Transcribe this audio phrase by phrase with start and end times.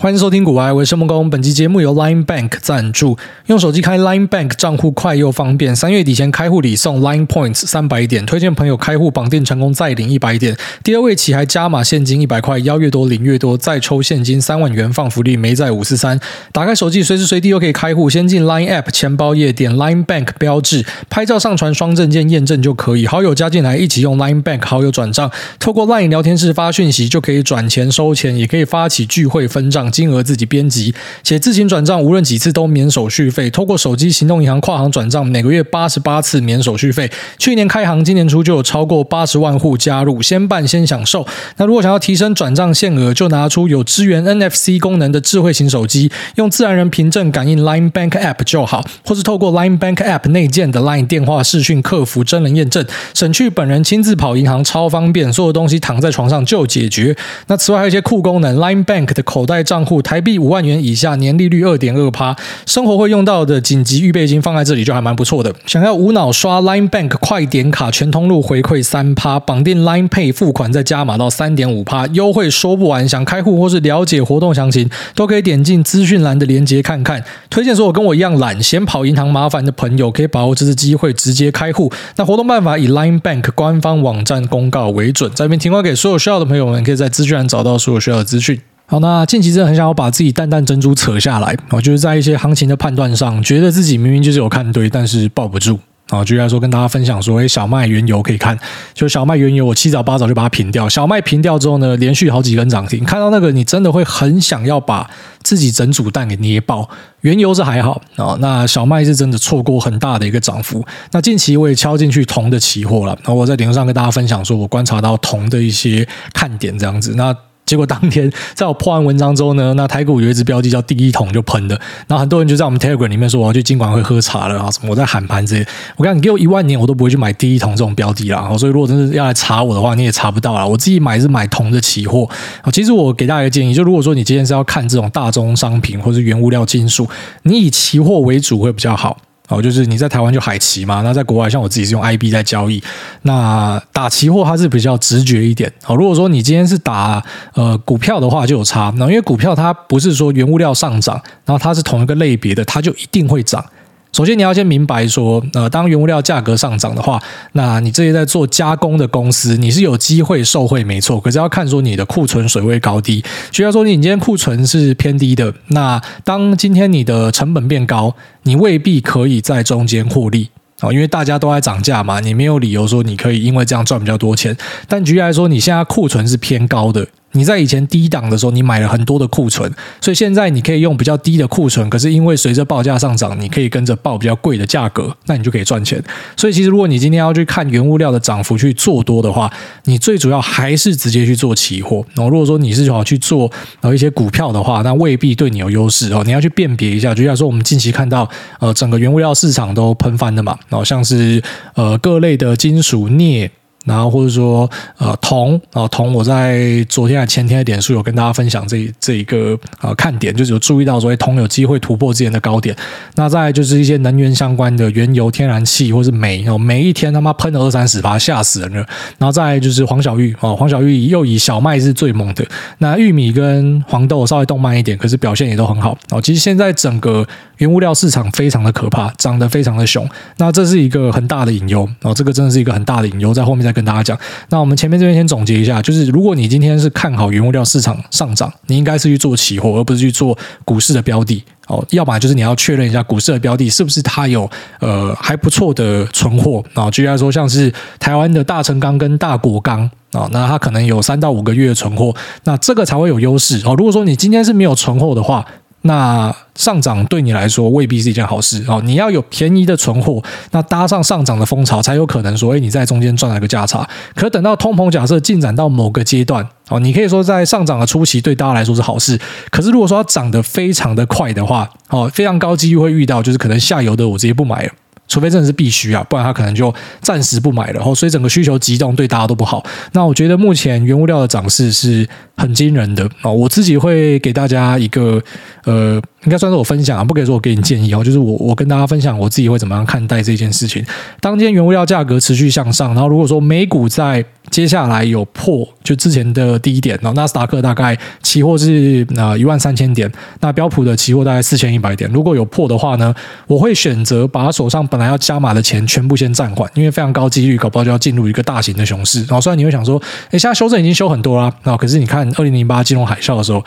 [0.00, 1.28] 欢迎收听股癌，我是孟工。
[1.28, 3.18] 本期节目由 Line Bank 赞助。
[3.46, 10.56] 用手机开 Line Bank 账户快又方便，三月底前开户礼送 Line Points 三百点，推荐朋友开户绑定成功再领一百点。
[10.84, 16.20] 第二位起还加码现金一百块，邀越多领越多，再抽现金三万元放福利，没在五四三。
[16.52, 23.04] 打开手机随时随地都可以开户，先进 Line App 钱包页点 Line Bank 标志，拍照上传双证件验证就可以。
[23.04, 25.28] 好友加进来一起用 Line Bank 好友转账，
[25.58, 29.87] 透过 Line 聊天室发讯息就可以转钱收钱，也可以发起聚会分账。
[29.90, 33.48] 金额自己编辑，且自行转账，无论几次都免手续费。
[33.50, 37.10] 透过手机、行动银行、跨行转账，每个月八十八次免手续费。
[37.38, 41.26] 去年开行，今年初就有超过八十万户加入，先办先享受。
[41.56, 52.84] 那如果想要提升转账限额，就拿出有支援 NFC 功能的智慧型手机，用自然人凭证感应 Line Bank App 就好，或是透过 Line Bank App 内建的 Line 电话视讯客服真人验证，
[53.14, 55.28] 省去本人亲自跑银行，超方便。
[55.32, 57.16] 所有东西躺在床上就解决。
[57.46, 60.18] 那此外还有一些酷功能，Line Bank 的口袋账账户台。
[60.18, 62.34] 台币五万元以下，年利率二点二趴，
[62.66, 65.54] 生活会用到的紧急预备金放在这里就还蛮不错的。
[65.64, 73.08] 想要无脑刷 Line Bank 快点卡，全通路回馈三趴，绑定 Line Pay 付款再加码到三点五趴，优惠说不完。
[73.08, 77.22] 想开户或是了解活动详情，都可以点进资讯栏的链接看看。
[77.48, 81.92] 推荐所有跟我一样懒、嫌跑银行麻烦的朋友，可以把握这次机会直接开户。
[82.16, 85.30] 那活动办法以 Line Bank 官方网站公告为准。
[85.30, 88.60] 在这边提供给所有需要的朋友们，可以在资讯栏找到所有需要的资讯。
[88.90, 95.78] 好，那近期真的很想要把自己淡淡珍珠扯下来，我就是在一些行情的判断上，觉得自己明明就是有看对，但是抱不住。
[96.08, 98.58] 啊，举例来说，跟大家分享说，哎，小麦原油可以看，
[98.94, 100.88] 就小麦原油，我七早八早就把它平掉。
[100.88, 105.06] 小麦平掉之后呢，连续好几根涨停，看到那个，你真的会很想要把
[105.42, 106.88] 自己整组蛋给捏爆。
[107.20, 110.82] 原油是还好啊，那小麦是真的错过很大的一个涨幅。
[111.12, 117.12] 那近期我也敲进去铜的期货了，然后我在点上跟大家分享说，我观察到铜的一些看点这样子。
[117.16, 117.36] 那
[117.68, 130.66] 结果当天在我破完文章之后呢， 那台股有一只标的叫第一桶就喷的，然后很多人就在我们 Telegram 里面说我要去金管会喝茶了啊什么，我在喊盘这些，我讲你给我一万年我都不会去买第一桶这种标的啦，所以如果真的要来查我的话，你也查不到啦。
[130.66, 132.28] 我自己买是买铜的期货，
[132.72, 137.06] 其实我给大家一个建议，就如果说你今天是要看这种大宗商品或者原物料金属，
[137.42, 139.18] 你以期货为主会比较好。
[139.48, 142.82] 哦，就是你在台湾就海期嘛，那在国外像我自己是用 IB 在交易，
[143.22, 145.72] 那打期货它是比较直觉一点。
[145.86, 147.22] 哦，如果说你今天是打
[147.54, 153.64] 呃股票的话就有差，那因为股票它不是说原物料上涨，然后它是同一个类别的，它就一定会涨。
[154.10, 161.20] 首先，你要先明白说，呃，当原物料价格上涨的话，那你这些在做加工的公司，你是有机会受惠，没错。
[161.20, 163.22] 可是要看说你的库存水位高低。
[163.52, 168.14] 需要说你今天库存是偏低的，那当今天你的成本变高，
[168.44, 170.48] 你未必可以在中间获利
[170.80, 174.56] 啊，因为大家都在涨价嘛，你没有理由说你可以因为这样赚比较多钱。
[174.88, 177.06] 但举例来说，你现在库存是偏高的。
[177.32, 186.02] 你在以前低档的时候，你买了很多的库存，所以现在你可以用比较低的库存，可是因为随着报价上涨，你可以跟着报比较贵的价格，那你就可以赚钱。
[186.36, 189.52] 所以其实如果你今天要去看原物料的涨幅去做多的话，
[189.84, 192.04] 你最主要还是直接去做期货。
[192.14, 193.50] 然后如果说你是想要去做
[193.80, 196.22] 呃一些股票的话，那未必对你有优势哦。
[196.24, 198.28] 你要去辨别一下，就像说我们近期看到
[198.58, 201.42] 呃整个原物料市场都喷翻的嘛，然后像是
[201.74, 203.50] 呃各类的金属镍。
[203.88, 212.76] 然后或者说呃铜啊铜，我在昨天还前天的点数有跟大家分享这这一个呃看点，就是有注意到说铜有机会突破之前的高点。
[213.16, 218.86] 那再就是一些能源相关的原油、天然气或是煤哦，每一天他妈喷了二三十趴，吓死人了。
[219.18, 222.44] 然后再就是黄小玉哦，黄小玉又以小麦是最猛的，
[222.78, 226.20] 那玉米跟黄豆稍微动慢一点，可是表现也都很好哦。
[226.20, 230.08] 其实现在整个原物料市场非常的可怕，涨得非常的凶。
[230.36, 234.18] 那这是一个很大的隐忧哦，这个真的是一个很大的隐忧，在后面再跟大家讲。
[234.48, 241.84] 那我们前面这边先总结一下，就是如果你今天是看好原物料市场上涨，你应该是去做期货，而不是去做股市的标的哦。
[241.90, 244.50] 要么就是你要确认一下股市的标的是不是它有
[244.80, 246.90] 呃还不错的存货啊。
[246.90, 252.12] 举例来说，像是台湾的大成钢跟大果钢啊，那它可能有三到五个月的存货，
[252.44, 253.74] 那这个才会有优势哦。
[253.76, 255.46] 如果说你今天是没有存货的话，
[255.82, 258.82] 那上涨对你来说未必是一件好事哦。
[258.84, 263.88] 你要有便宜的存货，那搭上上涨的风潮，才有可能说，哎，你在中间赚了个价差。
[264.14, 269.18] 可等到通膨假设进展到某个阶段哦，你可以说在上涨的初期对大家来说是好事。
[269.50, 274.72] 可是如果说它涨得非常的快的话，哦，非常高几率会遇到，就是可能下游的我直接不买了。
[275.06, 277.82] 除非真的是必须啊，不然他可能就暂时不买了。
[277.82, 279.64] 后所以整个需求急动对大家都不好。
[279.92, 282.06] 那我觉得目前原物料的涨势是
[282.38, 283.30] 很惊人的啊！
[283.30, 285.20] 我自己会给大家一个
[285.64, 290.84] 呃，应该算是我分享啊，不可以说我给你建议哦，就是我我跟大家分享我自己会怎么样看待这件事情。
[291.20, 303.14] 当今天原物料价格持续向上，然后如果说美股在接下来有破就之前的低点，然后纳斯达克大概期货是呃一万三千点，那标普的期货大概四千一百点，如果有破的话呢，
[303.46, 309.20] 我会选择把手上本来要加码的钱全部先暂缓，因为非常高几率搞不好就要进入一个大型的熊市。
[309.20, 310.00] 然后虽然你会想说，
[310.30, 313.64] 哎，现在修正已经修很多了，然后可是你看二零零八金融海啸的时候。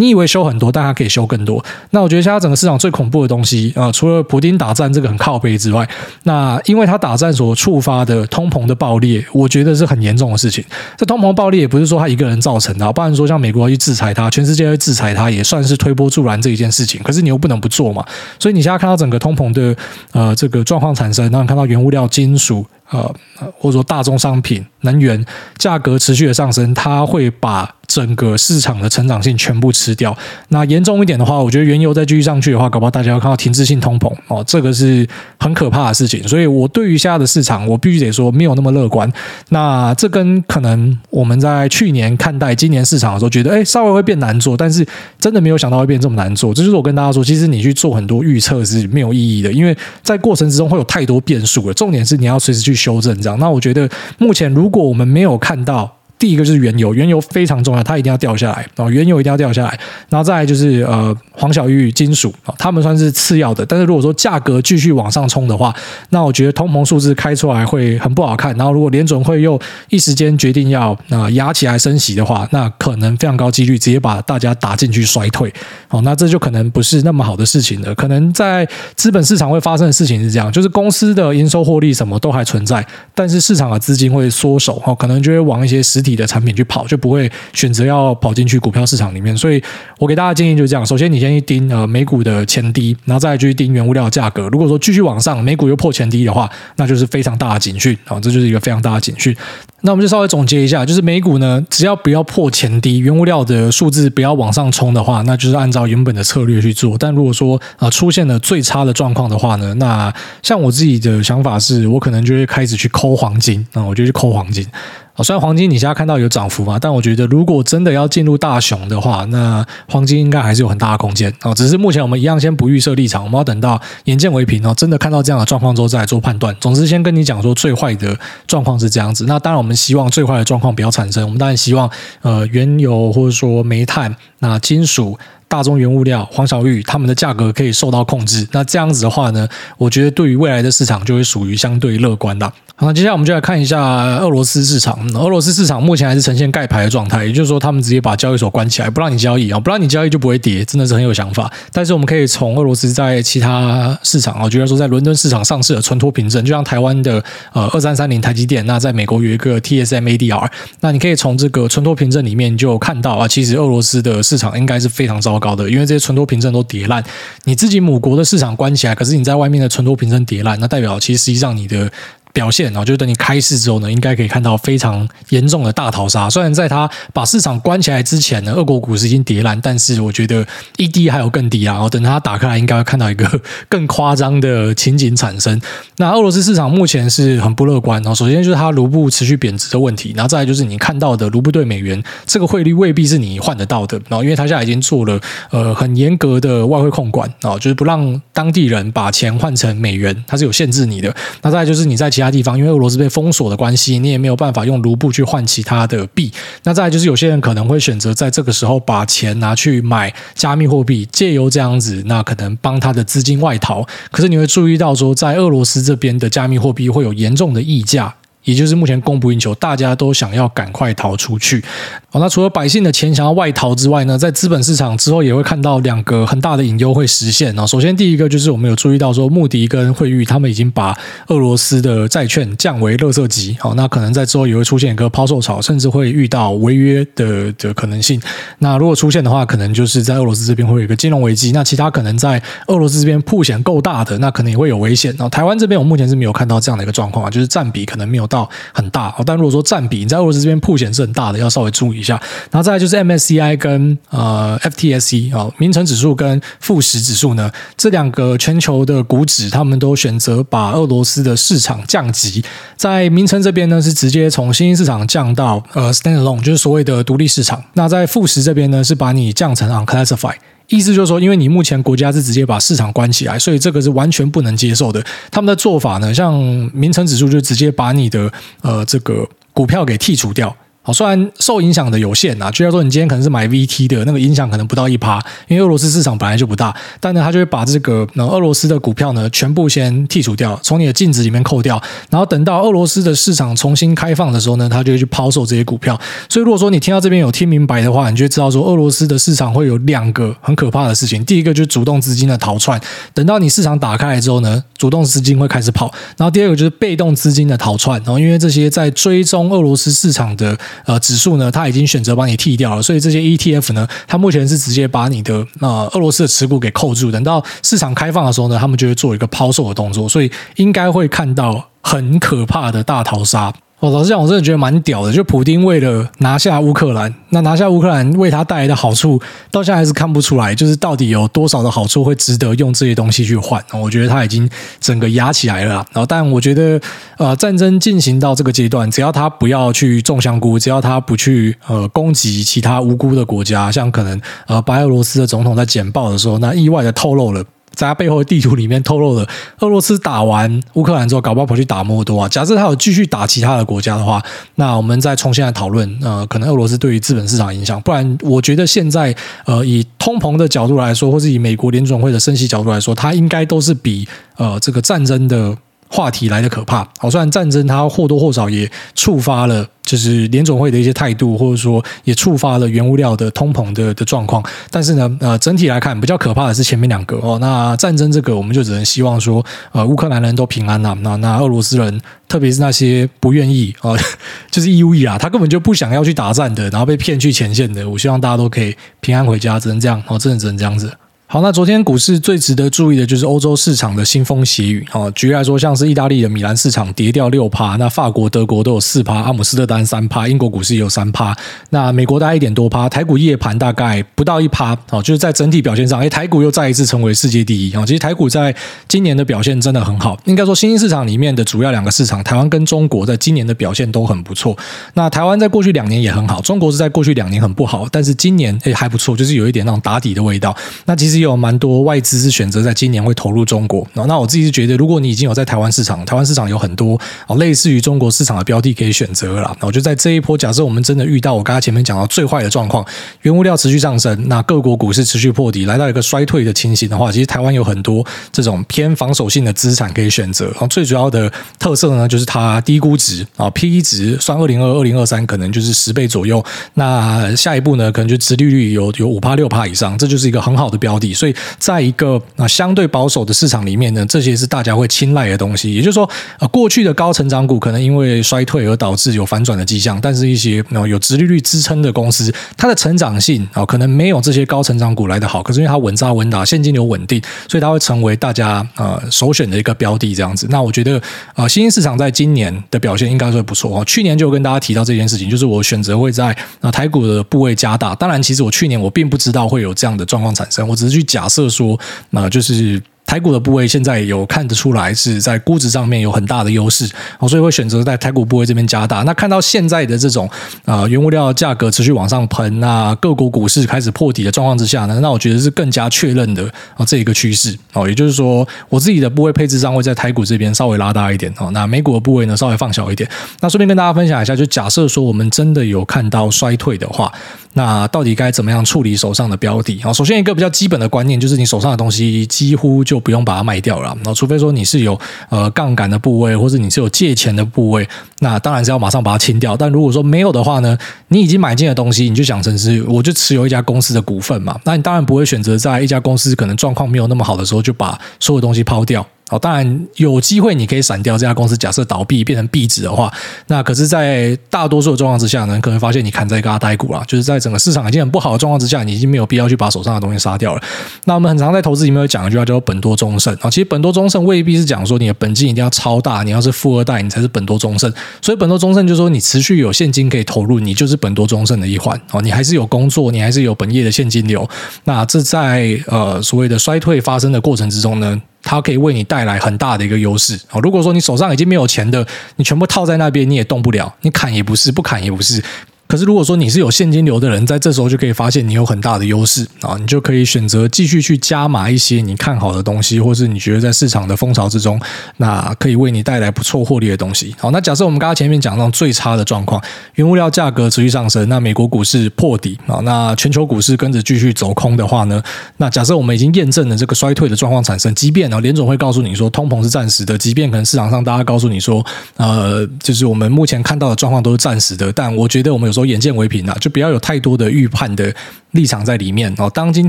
[0.00, 1.60] 你以为修很多，但它可以修更多。
[1.90, 5.84] 那我觉得现在整个市场最恐怖的东西啊、除了普丁打战这个很靠背之外，
[6.22, 10.64] 那因为他打战所触发的通膨的爆裂，我觉得是很严重的事情。
[10.96, 17.02] 这通膨爆裂也不是说他一个人造成的，不然说像美国要去制裁他，全世界要去制裁他，也算是推波助澜这一件事情。
[17.02, 18.06] 可是你又不能不做嘛，
[18.38, 19.74] 所以你现在看到整个通膨的
[20.12, 22.64] 呃这个状况产生，然后看到原物料、金属。
[22.90, 23.14] 呃，
[23.58, 25.22] 或者说大宗商品、能源
[25.56, 30.16] 价格持续的上升，它会把整个市场的成长性全部吃掉。
[30.48, 35.06] 那严重一点的话，我觉得原油再继续上去的话，搞不好大家要看到停滞性通膨哦，这个是
[35.38, 36.26] 很可怕的事情。
[36.26, 39.10] 所以我对于现在的市场，我必须得说没有那么乐观。
[39.50, 44.86] 那这跟可能我们在去年看待今年市场的时候，觉得哎稍微会变难做，但是
[45.18, 46.54] 真的没有想到会变这么难做。
[46.54, 51.74] 这就是我跟大家说，其实你去做很多预测是没有意义的，因为在过程之中会有太多变数了。
[51.74, 52.77] 重点是你要随时去。
[52.78, 55.97] 修正这样，那我觉得目前如果我们没有看到。
[56.18, 58.90] 第一个就是原油，原油非常重要，它一定要掉下来啊！
[58.90, 59.78] 原油一定要掉下来，
[60.08, 63.64] 然后再来就是呃黄小玉金属啊，他们算是次要的。
[63.64, 65.72] 但是如果说价格继续往上冲的话，
[66.10, 68.52] 那我觉得通膨数字开出来会很不好看。
[68.56, 69.56] 然后如果联准会又
[69.90, 75.52] 一时间决定要啊压起来升息的话，那可能非常高几率直接把大家打进去衰退。
[75.88, 77.94] 哦，那这就可能不是那么好的事情了。
[77.94, 82.84] 可能在资本市场会发生的事情是这样，就是公司的营收获利什么都还存在，
[83.14, 86.07] 但是市场的资金会缩手哦，可能就会往一些实体。
[86.16, 89.62] 的产品去跑，就不会选择要跑进去股票市场里面，所以
[89.98, 94.48] 我给大家建议就是这样：首先，你先去盯呃美股的前低，然后再去盯原物料价格。
[94.48, 99.34] 如果说继续往上，美股又破前低的话，那就是非常大的警讯啊，这就是一个非常大的警讯。
[99.82, 106.98] 那我们就稍微总结一下，就是美股呢，只要不要破前低，原物料的数字不要往上冲的话，那就是按照原本的策略去做。
[106.98, 114.66] 但如果说啊出现了最差的状况的话呢，那像我自己的想法是，我可能就会开始去抠黄金啊，我就去抠黄金
[115.14, 115.22] 啊。
[115.22, 121.54] 虽然黄金你现在看到有涨幅嘛，但我觉得如果真的要进入大熊的话，那黄金应该还是有很大的空间啊。
[121.54, 126.54] 只是目前我们一样先不预设立场，我们要等到眼见为凭哦，真的看到这样的状况之后再来做判断。
[126.60, 128.16] 总之，先跟你讲说最坏的
[128.46, 129.24] 状况是这样子。
[129.26, 131.22] 那当然，我们我们希望最坏的状况不要产生。
[131.22, 131.90] 我们当然希望
[132.22, 138.46] 呃原油或者说煤炭、那金属、大宗原物料、黄小玉他们的价格可以受到控制。
[138.52, 139.48] 那这样子的话呢，
[139.78, 142.52] 我觉得对于未来的市场就会属于相对乐观的。
[142.80, 143.82] 好，那接下来我们就来看一下
[144.18, 144.96] 俄罗斯市场。
[145.18, 151.52] 俄罗斯市场目前还是呈现盖牌的状态，也就是说，他们直接把交易所关起来，不让你交易啊，不让你交易就不会跌，真的是很有想法。
[151.72, 157.20] 但是我们可以从俄罗斯在其他市场啊，觉得说在伦敦市场上市的存托凭证，就像台湾的
[157.52, 160.48] 呃二三三零台积电，那在美国有一个 TSM ADR，
[160.78, 167.04] 那你可以从这个存托凭证里面就看到啊，其实俄罗斯的市场应该是非常糟糕的，因为这些存托凭证都叠烂。
[167.44, 171.90] 你自己母国的市场关起来，可是你在外面的存托凭证叠烂，那代表其实实际上你的。
[172.38, 176.30] 表现啊，就等你开市之后呢，应该可以看到非常严重的大逃杀。
[176.30, 180.46] 虽然在它把市场关起来之前呢，俄国股市已经跌烂，但是我觉得
[180.76, 181.74] 一低还有更低啊。
[181.74, 183.28] 然后等它打开来，应该会看到一个
[183.68, 185.60] 更夸张的情景产生。
[185.96, 188.00] 那俄罗斯市场目前是很不乐观。
[188.04, 194.00] 然后首先就是它卢布持续贬值的问题，然后再来就是你看到的卢布对美元这个汇率未必是你换得到的。
[194.08, 195.20] 然后因为它现在已经做了
[195.50, 201.12] 呃很严格的外汇控管啊，就是不让当地人把钱换成美元，它是有限制你的。
[201.42, 206.32] 那再来就是你在其他地方，因为俄罗斯被封锁的关系，你也没有办法用卢布去换其他的币。
[206.64, 213.86] 那再就是有些人可能会选择在这个时候把钱拿去买加密货币，借由这样子，那可能帮他的资金外逃。
[214.10, 218.14] 可是你会注意到说，在俄罗斯这边的加密货币会有严重的溢价。
[218.48, 221.62] 也就是目前供不应求，大家都想要赶快逃出去。
[222.08, 227.54] 好，那除了百姓的钱想要外逃之外呢，在资本市场之后也会看到两个很大的隐忧会实现。
[227.66, 233.54] 首先第一个就是我们有注意到说，穆迪跟惠誉他们已经把俄罗斯的债券降为垃圾级。
[233.60, 238.18] 好，那可能在之后也会出现一个抛售潮，甚至会遇到违约的的可能性。
[238.60, 241.52] 那如果出现的话，可能就是在俄罗斯这边会有一个金融危机。
[241.52, 245.14] 那其他可能在俄罗斯这边铺险够大的，那可能也会有危险。
[245.30, 248.37] 台湾这边我目前是没有看到这样的一个状况啊，就是占比可能没有到。
[248.74, 252.20] 很大，但如果说占比你在俄罗斯这边铺显是很大的，要稍微注意一下。
[252.50, 262.44] 然后再就是 MSCI 跟呃 FTSE 啊，名城指数跟富时指数呢，这两个全球的股指，他们都选择把俄罗斯的市场降级，
[262.76, 267.62] 在名城这边呢是直接从新兴市场降到呃 Standalone，就是所谓的独立市场。
[267.74, 270.36] 那在富时这边呢是把你降成 Unclassified。
[270.68, 275.04] 意思就是说，因为你目前国家是直接把市场关起来，所以这个是完全不能接受的。
[275.30, 276.34] 他们的做法呢，像
[276.74, 280.54] 名城指数就直接把你的呃这个股票给剔除掉。
[280.92, 285.18] 虽然受影响的有限啊，就像说你今天可能是买 VT 的那个影响可能不到一趴，
[285.48, 291.80] 因为俄罗斯市场本来就不大，但呢，他就会把这个那俄罗斯的股票呢全部先剔除掉，从你的净值里面扣掉，
[292.10, 295.98] 然后等到俄罗斯的市场重新开放的时候呢，他就会去抛售这些股票。
[296.28, 302.80] 所以如果说你听到这边有听明白的话，你就会知道说俄罗斯的市场会有两个很可怕的事情，第一个就是主动资金的逃窜，
[303.14, 310.56] 等到你市场打开来之后呢，主动资金会开始跑，然后第二个就是被动资金的逃窜，然后因为这些在追踪俄罗斯市场的。
[310.84, 323.52] 呃，指数呢，它已经选择把你剔掉了，所以这些 ETF 呢，它目前是直接把你的呃俄罗斯的持股给扣住，等到市场开放的时候呢，他们就会做一个抛售的动作，所以应该会看到很可怕的大逃杀。
[323.80, 325.12] 哦，老实讲，我真的觉得蛮屌的。
[325.12, 329.20] 就普丁为了拿下乌克兰，那拿下乌克兰为他带来的好处，
[329.52, 330.52] 到现在还是看不出来。
[330.52, 333.64] 就是到底有多少的好处会值得用这些东西去换？
[333.80, 335.74] 我觉得他已经整个压起来了。
[335.92, 336.80] 然后，但我觉得，
[337.18, 347.44] 呃，战争进行到这个阶段，只要他不要去种香菇，只要他不去呃攻击其他无辜的国家，像可能呃白俄罗斯的总统在简报的时候，那意外的透露了。
[347.78, 349.24] 在他背后的地图里面透露了，
[349.60, 352.28] 俄罗斯打完乌克兰之后，搞不好跑去打摩尔多瓦。
[352.28, 354.20] 假设他有继续打其他的国家的话，
[354.56, 357.80] 那我们再重新来讨论，呃，可能俄罗斯对于资本市场影响。
[357.82, 359.14] 不然，我觉得现在，
[359.46, 365.56] 呃，以通膨的角度来说，或是以美国联准会的升息角度来说，它应该都是比呃这个战争的。
[365.90, 377.38] 话题来的可怕，好，虽然战争它或多或少也触发了，就是联总会的一些态度，或者说也触发了原物料的通膨的的状况，但是呢，呃，整体来看比较可怕的是前面两个哦。
[377.40, 380.94] 那战争这个，我们就只能希望说，呃，乌克兰人都平安呐。
[381.00, 383.96] 那那俄罗斯人，特别是那些不愿意啊，
[384.50, 390.92] 就是义务役啊，他根本就不想要去打战的，然后被骗去前线的，我希望大家都可以平安回家，只能这样哦，真的只能这样子。
[391.30, 394.82] 好，那昨天股市最值得注意的就是欧洲市场的腥风血雨。
[394.94, 401.36] 哦，举例来说，像是意大利的米兰市场跌掉六趴，那法国、德国都有四趴，阿姆斯特丹三趴，英国股市也有三趴，
[401.68, 404.74] 那美国大概一点多趴，台股夜盘大概不到一趴。
[404.88, 407.76] 哦，就是在整体表现上，哎，台股又再一次成为世界第一。
[407.76, 408.54] 哦，其实台股在
[408.88, 414.56] 今年的表现真的很好，应该说新兴市场里面的主要两个市场，台湾跟中国在今年的表现都很不错。
[414.94, 420.56] 那台湾在过去两年也很好，中国是在过去两年很不好，但是今年哎还不错，就是有一点那种打底的味道。
[420.86, 421.17] 那其实。
[421.20, 429.56] 有蛮多外资是选择在今年会投入中国，那我自己是觉得，如果你已经有在台湾市场，台湾市场有很多哦类似于中国市场的标的可以选择了。
[429.60, 432.84] 那我就在这一波，假设我们真的遇到我刚才前面讲到最坏的状况，
[433.22, 440.46] 原物料持续上升，那各国股市持续破底，来到一个衰退的情形的话，其实台湾有很多这种偏防守性的资产可以选择。
[440.46, 446.44] 然后最主要的特色呢，就是它低估值啊，P/E 值算二零二二零二三可能就是十倍左右。
[446.74, 451.07] 那下一步呢，可能就殖利率有有五趴六趴以上，这就是一个很好的标的。
[451.14, 455.72] 所以，在一个啊相对保守的市场里面呢，这些是大家会青睐的东西。
[455.74, 465.42] 也就是说，呃，过去的高成长股可能因为衰退而导致有反转的迹象，但是一些啊有直利率支撑的公司，它的成长性啊可能没有这些高成长股来得好。
[465.42, 470.46] 可是因为它稳扎稳打，现金流稳定，所以它会成为大家呃首选的一个标的这样子。
[470.50, 471.00] 那我觉得
[471.34, 473.84] 呃新兴市场在今年的表现应该说不错哦。
[473.84, 477.94] 去年就跟大家提到这件事情，就是我选择会在啊台股的部位加大。
[477.94, 481.04] 当然，其实我去年我并不知道会有这样的状况产生，我只是去。
[481.04, 481.78] 假设说，
[482.10, 482.82] 那就是。
[483.08, 486.86] 台股的部位现在有看得出来是在估值上面有很大的优势，
[487.26, 488.98] 所以会选择在台股部位这边加大。
[489.04, 490.28] 那看到现在的这种
[490.66, 496.44] 啊原物料价格持续往上喷，那各国股市开始破底的状况之下呢，那我觉得是更加确认的
[496.76, 503.08] 啊这一个趋势哦，也就是说我自己的部位配置上会在台股这边稍微拉大一点哦，那美股的部位呢稍微放小一点。
[503.40, 507.10] 那顺便跟大家分享一下，就假设说我们真的有看到衰退的话，
[507.58, 509.92] 那到底该怎么样处理手上的标的啊？
[509.92, 514.96] 首先一个比较基本的观念就是你手上的东西几乎就不用把它卖掉了，那除非说你是有
[515.28, 517.88] 呃杠杆的部位，或者你是有借钱的部位，
[518.20, 519.56] 那当然是要马上把它清掉。
[519.56, 529.04] 但如果说没有的话呢，你已经买进的东西，你就想成是我就持有一家公司的股份嘛，那你当然不会选择在一家公司可能状况没有那么好的时候就把所有东西抛掉。
[529.30, 533.12] 哦，当然有机会你可以闪掉这家公司，假设倒闭变成壁纸的话，
[533.48, 540.62] 那可是，在大多数的状况之下呢，可能发现你砍在一个阿呆股了，就是在整个市场已经很不好的状况之下，你已经没有必要去把手上的东西杀掉了。
[541.04, 543.50] 那我们很常在投资里面有讲一句话，叫做“本多终胜”啊。
[543.50, 547.92] 其实本多终胜未必是讲说你的本金一定要超大，你要是富二代，你才是本多终胜。
[548.22, 552.22] 所以本多终胜就是说你持续有现金可以投入，你就是本多终胜的一环哦。
[552.22, 554.48] 你还是有工作，你还是有本业的现金流。
[554.84, 560.38] 那这在呃所谓的衰退发生的过程之中呢，它可以为你带来很大的一个优势。
[560.62, 565.42] 如果说你手上已经没有钱的，你全部套在那边，你也动不了，你砍也不是，不砍也不是。
[565.88, 574.78] 可是，如果说你是有现金流的人，在这时候就可以发现你有很大的优势啊，你就可以选择继续去加码一些你看好的东西，或是你觉得在市场的风潮之中，
[575.16, 577.34] 那可以为你带来不错获利的东西。
[577.38, 579.58] 好，那假设我们刚刚前面讲那种最差的状况，
[579.94, 585.22] 原物料价格持续上升，那美国股市破底啊，那全球股市跟着继续走空的话呢，
[585.56, 591.82] 那假设我们已经验证了这个衰退的状况产生，即便呢联总会告诉你说通膨是暂时的，即便可能市场上大家告诉你说，
[592.18, 595.84] 呃，就是我们目前看到的状况都是暂时的，但我觉得我们有时候。
[595.84, 598.12] 说眼见为凭啊，就不要有太多的预判的
[598.52, 599.50] 立场在里面哦。
[599.52, 599.88] 当今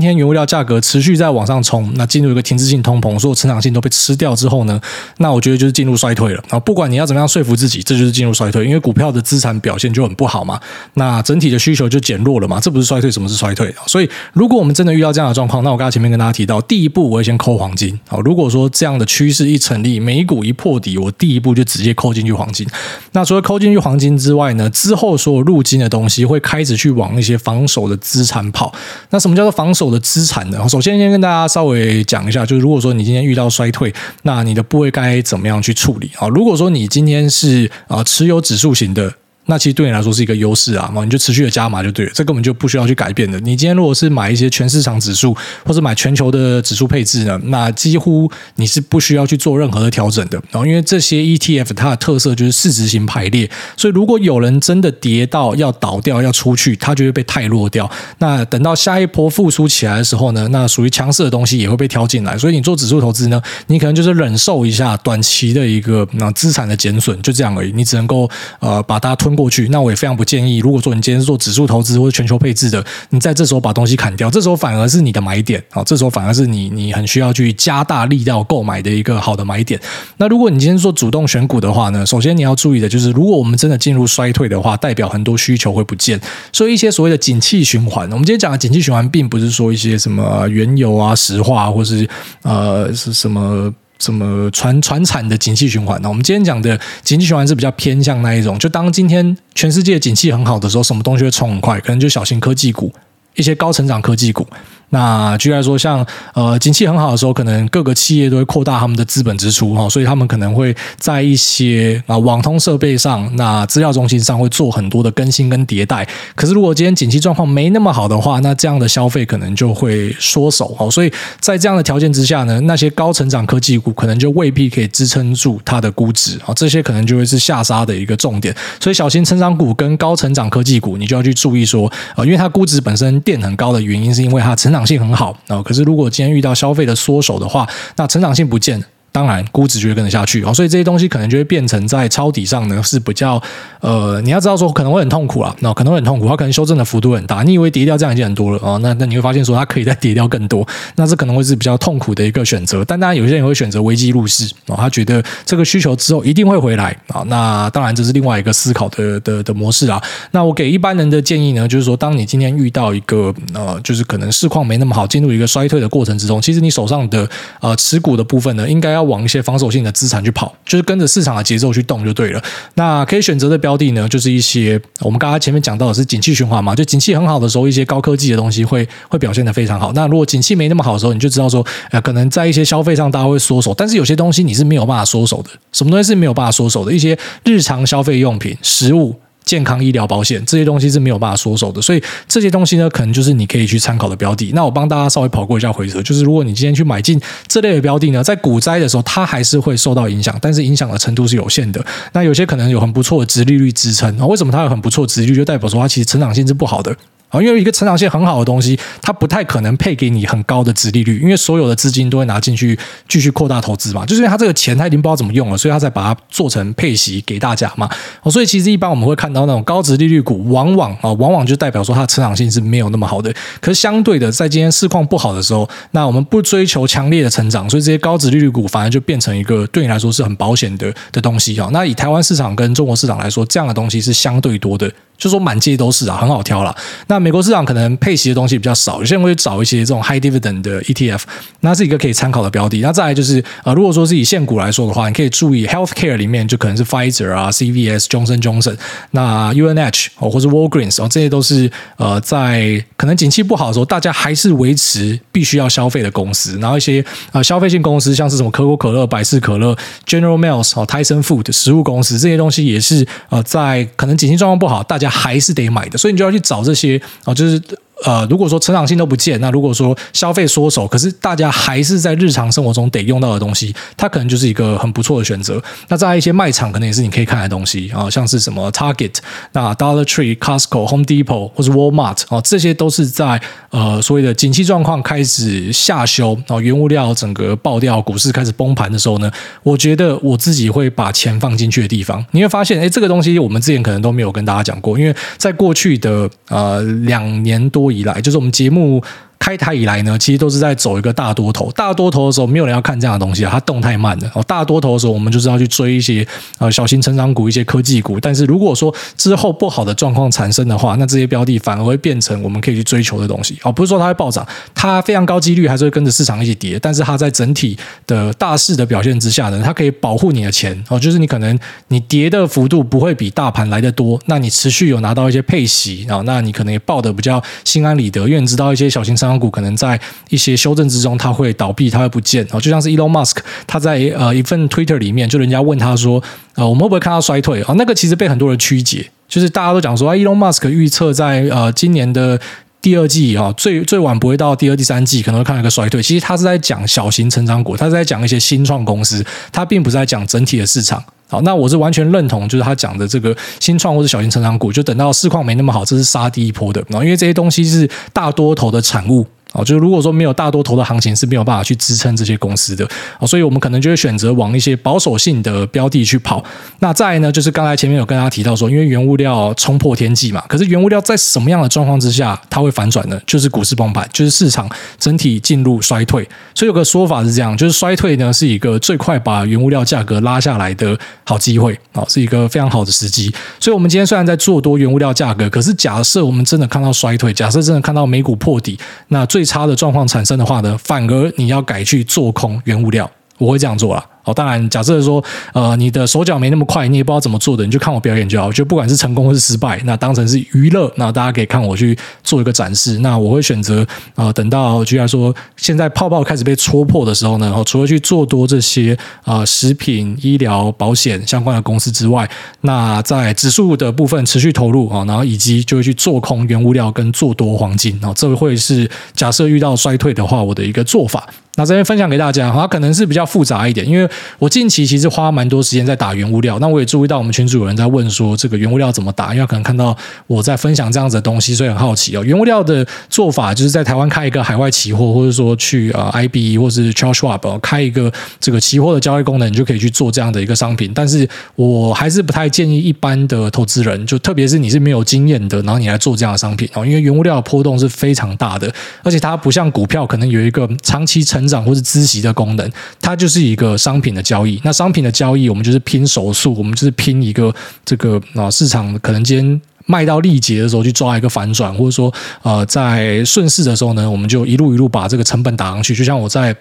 [0.00, 4.80] 天原物料价格持续在往上冲，那进入一个停滞性通膨，所有成长性都被吃掉之后呢，
[5.18, 6.58] 那我觉得就是进入衰退了啊。
[6.60, 10.60] 不管你要怎么样说服自己，这就是进入衰退，因为股票的资产表现就很不好嘛，
[10.94, 12.60] 那整体的需求就减弱了嘛。
[12.60, 13.74] 这不是衰退，什么是衰退？
[13.86, 18.18] 所以，如果我们真的遇到这样的状况，那我刚才前面跟大家提到，第一步我会先抠黄金啊。
[18.24, 22.66] 如果说这样的趋势一成立，美股一破底，我第一步就直接抠进去黄金。
[23.12, 28.72] 那除了抠进去黄金之外呢，之后所有入金的东西会开始去往一些防守的资产跑。
[29.10, 30.68] 那什么叫做防守的资产呢？
[30.68, 33.92] 首先先跟大家稍微讲一下，就是如果说你今天遇到衰退，
[34.22, 36.28] 那你的部位该怎么样去处理啊？
[36.28, 39.12] 如果说你今天是啊持有指数型的。
[39.50, 43.38] 那其实对你来说是一个优势啊，嘛，你就持续的加码就对了，这根本就不需要去改变的。
[43.40, 50.40] 你今天如果是买一些全市场指数，或者买全球的指数配置呢，那几乎你是不需要去做任何的调整的。
[50.52, 57.90] 然后，因为这些 ETF 它的特色就是市值型排列，所以如果有人真的跌到要倒掉要出去，它就会被太弱掉。
[58.18, 62.38] 那等到下一波复苏起来的时候呢，那属于强势的东西也会被挑进来。
[62.38, 67.72] 所以你做指数投资呢，你可能就是忍受一下短期的一个那资产的减损，就这样而已。
[67.74, 68.30] 你只能够
[68.60, 70.58] 呃把它吞过去，那我也非常不建议。
[70.58, 79.80] 如果说你今天是做指数投资或者全球配置的，你在这时候把东西砍掉，这时候反而是你的买点啊，这时候反而是你你很需要去加大力道购买的一个好的买点。
[80.18, 86.20] 那如果你今天做主动选股的话呢，首先你要注意的就是，如果我们真的进入衰退的话，代表很多需求会不见，
[86.52, 92.06] 所以一些所谓的景气循环，我们今天讲的景气循环，并不是说一些什么原油啊、石化，或是
[92.42, 93.72] 呃是什么。
[94.00, 96.08] 什么传传产的景气循环呢？
[96.08, 101.78] 我们今天讲的景气循环是比较偏向那一种，就当今天全世界景气很好的时候，什么东西会冲很快？
[101.78, 102.92] 可能就小型科技股，
[103.36, 104.44] 一些高成长科技股。
[104.90, 106.04] 那举例来说，像
[106.34, 116.06] 呃，景气很好的时候，可能各个企业都会扩大他们的资本支出哈，所以他们可能会在一些啊网通设备上、那资料中心上会做很多的更新跟迭代。
[116.34, 120.90] 可是如果今天景气状况没那么好的话，那这样的消费可能就会缩手哦。
[120.90, 128.54] 所以在这样的条件之下呢，那些高成长科技股可能就未必可以支撑住它的估值啊，这些可能就会是下杀的一个重点。
[128.80, 138.82] 所以小型成长股跟高成长科技股，你就要去注意说呃，因为它估值本身垫很高的原因，是因为它成长长性很好啊，可是如果今天遇到消费的缩手的话，那成长性不见。
[139.12, 143.42] 当然，估值就会跟得下去哦，所以这些东西可能就会变成在抄底上呢是比较
[143.80, 147.42] 呃，你要知道说可能会很痛苦啊，那可能会很痛苦，它可能修正的幅度很大。
[147.42, 152.84] 你以为跌掉这样已经很多了哦，那那你会发现说它可以再跌掉更多，那这可能会是比较痛苦的一个选择。
[152.84, 157.22] 但当然，有些人会选择危机入市哦，他觉得这个需求之后一定会回来啊。
[157.26, 160.00] 那当然这是另外一个思考的的的模式啊。
[160.30, 167.28] 那我给一般人的建议呢，就是说，当你今天遇到一个呃，就是可能市况没那么好，进入一个衰退的过程之中，其实你手上的
[167.60, 172.42] 呃持股的部分呢，应该要要往一些防守性的资产去跑，就是跟着市场的节奏去动就对了。
[172.74, 179.92] 那可以选择的标的呢，就是一些我们刚刚前面讲到的是景气循环嘛，就景气很好的时候，一些高科技的东西会会表现得非常好。
[179.92, 185.50] 那如果景气没那么好的时候，你就知道说，呃，可能在一些消费上大家会缩手，但是有些东西你是没有办法缩手的。
[185.72, 186.92] 什么东西是没有办法缩手的？
[186.92, 189.19] 一些日常消费用品、食物。
[189.50, 194.52] 健康医疗保险这些东西是没有办法缩手的，所以这些东西呢，可能就是你可以去参考的标的。
[194.54, 201.84] 那我帮大家稍微跑过一下回测，就是如果你今天去买进这类的标的呢，在股灾的时候，它还是会受到影响，但是影响的程度是有限的。
[202.12, 205.34] 那有些可能有很不错的殖利率支撑啊，为什么它有很不错的殖利率？
[205.34, 206.94] 就代表说它其实成长性是不好的。
[207.30, 214.04] 啊，因为一个成长性很好的东西，它不太可能配给你很高的值利率，因为所有的资金都会拿进去继续扩大投资嘛。
[214.04, 217.88] 就是因为它这个钱它已经不知道怎么用了，所以它才把它做成配息给大家嘛。
[218.22, 223.32] 哦，所以其实一般我们会看到那种高值利率股，往往啊，往往就代表说它的成长性是没有那么好的。
[223.60, 231.68] 可是相对的，在今天市况不好的时候，那我们不追求强烈的成长，所以这些高值利率股反而就变成一个对你来说是很保险的的东西啊。
[231.72, 234.90] 那以台湾市场跟中国市场来说，这样的东西是相对多的。
[235.20, 236.74] 就说满街都是啊，很好挑啦。
[237.06, 241.20] 那美国市场可能配息的东西比较少，有些人会找一些这种 high dividend 的 ETF，
[241.60, 242.80] 那是一个可以参考的标的。
[242.80, 248.74] 那再来就是呃，如果说是以现股来说的话，你可以注意 healthcare 里面就可能是 Pfizer 啊、CVS、Johnson Johnson，
[249.10, 256.58] 那 UNH 哦，或者 Walgreens 哦，这些都是呃，在可能景气不好的时候，大家还是维持必须要消费的公司。
[256.58, 265.09] 然后一些呃消费性公司，像是什么可口可乐、百事可乐、General Mills 哦、Tyson Food 食物公司这些东西，也是呃，在可能景气状况不好，大家。
[265.10, 267.60] 还是得买的，所以你就要去找这些啊，就是。
[268.04, 275.62] 呃，如果说成长性都不见，那如果说消费缩手，可是大家还是在日常生活中得用到的东西，它可能就是一个很不错的选择。
[275.88, 279.16] 那在一些卖场，可能也是你可以看的东西啊，像是什么 Target、
[279.52, 289.30] 那 Dollar Tree、Costco、Home Depot 或是 Walmart 啊，这些都是在呃所谓的景气状况开始下修，然后原物料整个爆掉，股市开始崩盘的时候呢，
[289.62, 292.24] 我觉得我自己会把钱放进去的地方。
[292.30, 297.89] 你会发现，哎，这个东西我们之前可能都没有跟大家讲过，因为在过去的呃两年多。
[297.90, 299.02] 以来，就是我们节目。
[299.40, 301.72] 开台以来呢，其实都是在走一个大多头。
[301.72, 304.30] 大多头的时候，没有人要看这样的东西啊，它动太慢了。
[304.34, 306.24] 哦，大多头的时候，我们就是要去追一些
[306.58, 308.20] 呃小型成长股、一些科技股。
[308.20, 313.58] 但是如果说之后不好的状况产生的话，那这些标的反而会变成我们可以去追求的东西。
[313.62, 316.78] 哦，不是说它会暴涨，它非常高几率还是会跟着市场一起跌。
[316.78, 317.76] 但是它在整体
[318.06, 320.78] 的大势的表现之下呢，它可以保护你的钱。
[320.88, 336.22] 哦，就是你可能你跌的幅度不会比大盘来得多，那你持续有拿到一些配息啊，那你可能也抱的比较心安理得，因为你知道一些小型商长股可能在一些修正之中，它会倒闭，它会不见哦，就像是 Elon Musk，他在呃一份 Twitter 里面，就人家问他说，
[336.54, 337.74] 呃，我们会不会看到衰退啊？
[337.78, 342.40] 那个其实被很多人曲解，就是大家都讲说，Elon Musk 预测在呃今年的
[342.82, 346.02] 第二季啊，最最晚不会到第二、第三季，可能会看到一个衰退。
[346.02, 351.02] 其实他是在讲小型成长股，他是在讲一些新创公司，他并不是在讲整体的市场。
[351.30, 356.84] 好，那我是完全认同，就是他讲的这个新创或者小型成长股，就等到市况没那么好，这是杀第一波的。
[356.88, 359.24] 然后，因为这些东西是大多头的产物。
[359.52, 366.44] 哦，就是如果说没有大多头的行情是没有办法去支撑这些公司的，哦，所以我们可能就会选择往一些保守性的标的去跑。
[366.78, 373.20] 那再呢，就是刚才前面有跟大家提到说，因为原物料冲破天际嘛，可是原物料在什么样的状况之下它会反转呢？
[373.26, 376.28] 就是股市崩盘，就是市场整体进入衰退。
[376.54, 383.32] 所以有个说法是这样，就是衰退呢是一个最快把原物料价格拉下来的好机会，哦，是一个非常好的时机。
[383.58, 394.06] 所以，我们今天虽然在做多原物料价格，可是假设我们真的看到衰退，假设真的看到美股破底，那最最差的状况产生的话呢，反而你要改去做空原物料，我会这样做啊。
[394.24, 395.22] 哦，当然，假设说，
[395.54, 398.52] 呃，你的手脚没那么快，你也不知道怎么做的，你就看我表演就好。
[398.52, 402.98] 就不管是成功或是失败，那当成是娱乐，那大家可以看我去做一个展示。
[402.98, 412.28] 那我会选择，呃，等到居然说现在泡泡开始被戳破的时候呢，哦除了去做多这些呃食品、医疗保险相关的公司之外，
[412.60, 421.26] 那在指数的部分持续投入啊，然后以及就会去做空原物料跟做多黄金啊，这会是假设遇到衰退的话，我的一个做法。
[421.56, 424.08] 那这边分享给大家，它可能是比较复杂一点，因为
[424.38, 426.58] 我近期其实花蛮多时间在打原物料。
[426.60, 429.34] 那我也注意到我们群主有人在问说，这个原物料怎么打？
[429.34, 429.94] 因为可能看到
[430.28, 432.22] 我在分享这样子的东西，所以很好奇哦。
[432.24, 440.92] 原物料的做法就是在台湾开一个海外期货，或者说去呃 IB 或是 Charles Schwab 开一个这个期货的交易功能，你就可以去做这样的一个商品。
[440.94, 451.39] 但是我还是不太建议一般的投资人，就特别是你是没有经验的，然后你来做这样的商品哦，因为原物料的波动是非常大的，而且它不像股票，可能有一个长期成。
[451.40, 454.60] 成长或是孳息的功能，它就是一个商品的交易。
[454.62, 457.52] 那商品的交易，我们就是拼手速，我们就是拼一个
[457.84, 465.94] 这个啊市场可能今天卖到力竭的时候去抓一个反转，或者说呃在顺势的时候呢，我们就一路一路把这个成本打上去。
[465.94, 466.54] 就像我在。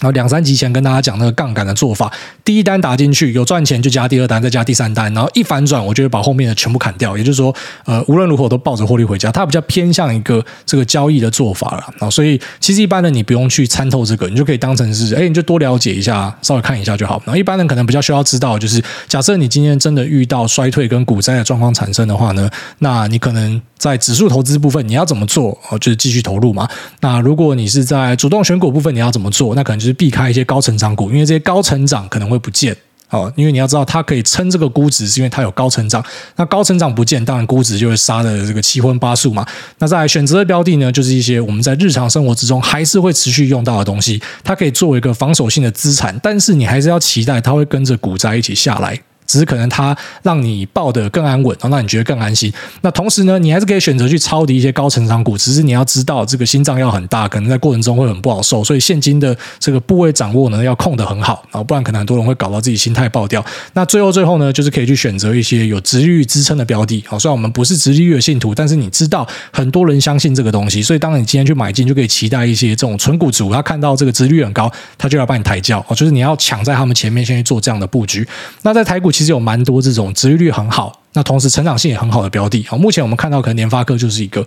[0.00, 2.12] 然后两三集前跟大家讲那个杠杆的做法，
[2.44, 7.16] 第一单打进去有赚钱就加第二单，再加第三单，然后一反转，我就会把后面的全部砍掉。
[7.16, 7.54] 也就是说，
[7.84, 9.32] 呃，无论如何我都抱着获利回家。
[9.32, 17.20] 它比较偏向一个这个交易的做法了啊，所以其实一般人你不用去参透这个，你就可以当成是，哎，你就多了解一下，稍微看一下就好。
[17.24, 23.60] 然后一般人可能比较需要知道，就是假设你今天真的遇到衰退跟股灾的状况产生的话呢，那你可能。
[23.78, 25.50] 在指数投资部分，你要怎么做？
[25.68, 26.66] 哦，就是继续投入嘛。
[27.00, 29.54] 那如果你是在主动选股部分，你要怎么做？
[29.54, 32.76] 那可能就避开一些高成长股，因为这些高成长可能会不见。
[33.10, 36.04] 哦，因为你要知道，它可以撑这个估值，是因为它有高成长。
[36.34, 39.46] 那高成长不见，当然估值就会杀的这个七荤八素嘛。
[39.78, 49.00] 那在选择的标的呢，就是一些我们在日常生活之中还是会持续用到的东西，它可以作为一个防守性的资产，但是你还是要期待它会跟着股灾一起下来。
[49.26, 52.52] 只是可能它让你抱得更安稳，然后让你觉得更安心。
[52.82, 55.36] 那同时呢，你还是可以选择去抄底一些高成长股。
[55.36, 58.64] 只是你要知道，这个心脏要很大，可能在过程中会很不好受。
[58.64, 63.44] 所以现金的这个部位掌握呢，要控得很好，然后不然可能很多人会搞到自己心态爆掉。
[63.74, 67.04] 那最后最后呢，就是可以去选择一些有殖利率支撑的标的。
[67.06, 75.84] 好，虽然我们不是殖利率的信徒，但是你知道很多人相信这个东西，所以当然你今天去买进，就可以期待一些这种纯股主，他看到这个值率很高，他就要帮你抬轿。
[75.88, 78.26] 哦，就是你要抢在他们前面先去做这样的布局。
[78.62, 80.12] 那在台股其实有蛮多这种。
[80.12, 84.46] 治愈率很好，那同时成长性也很好的标的啊，目前我们看到可能联发科就是一个。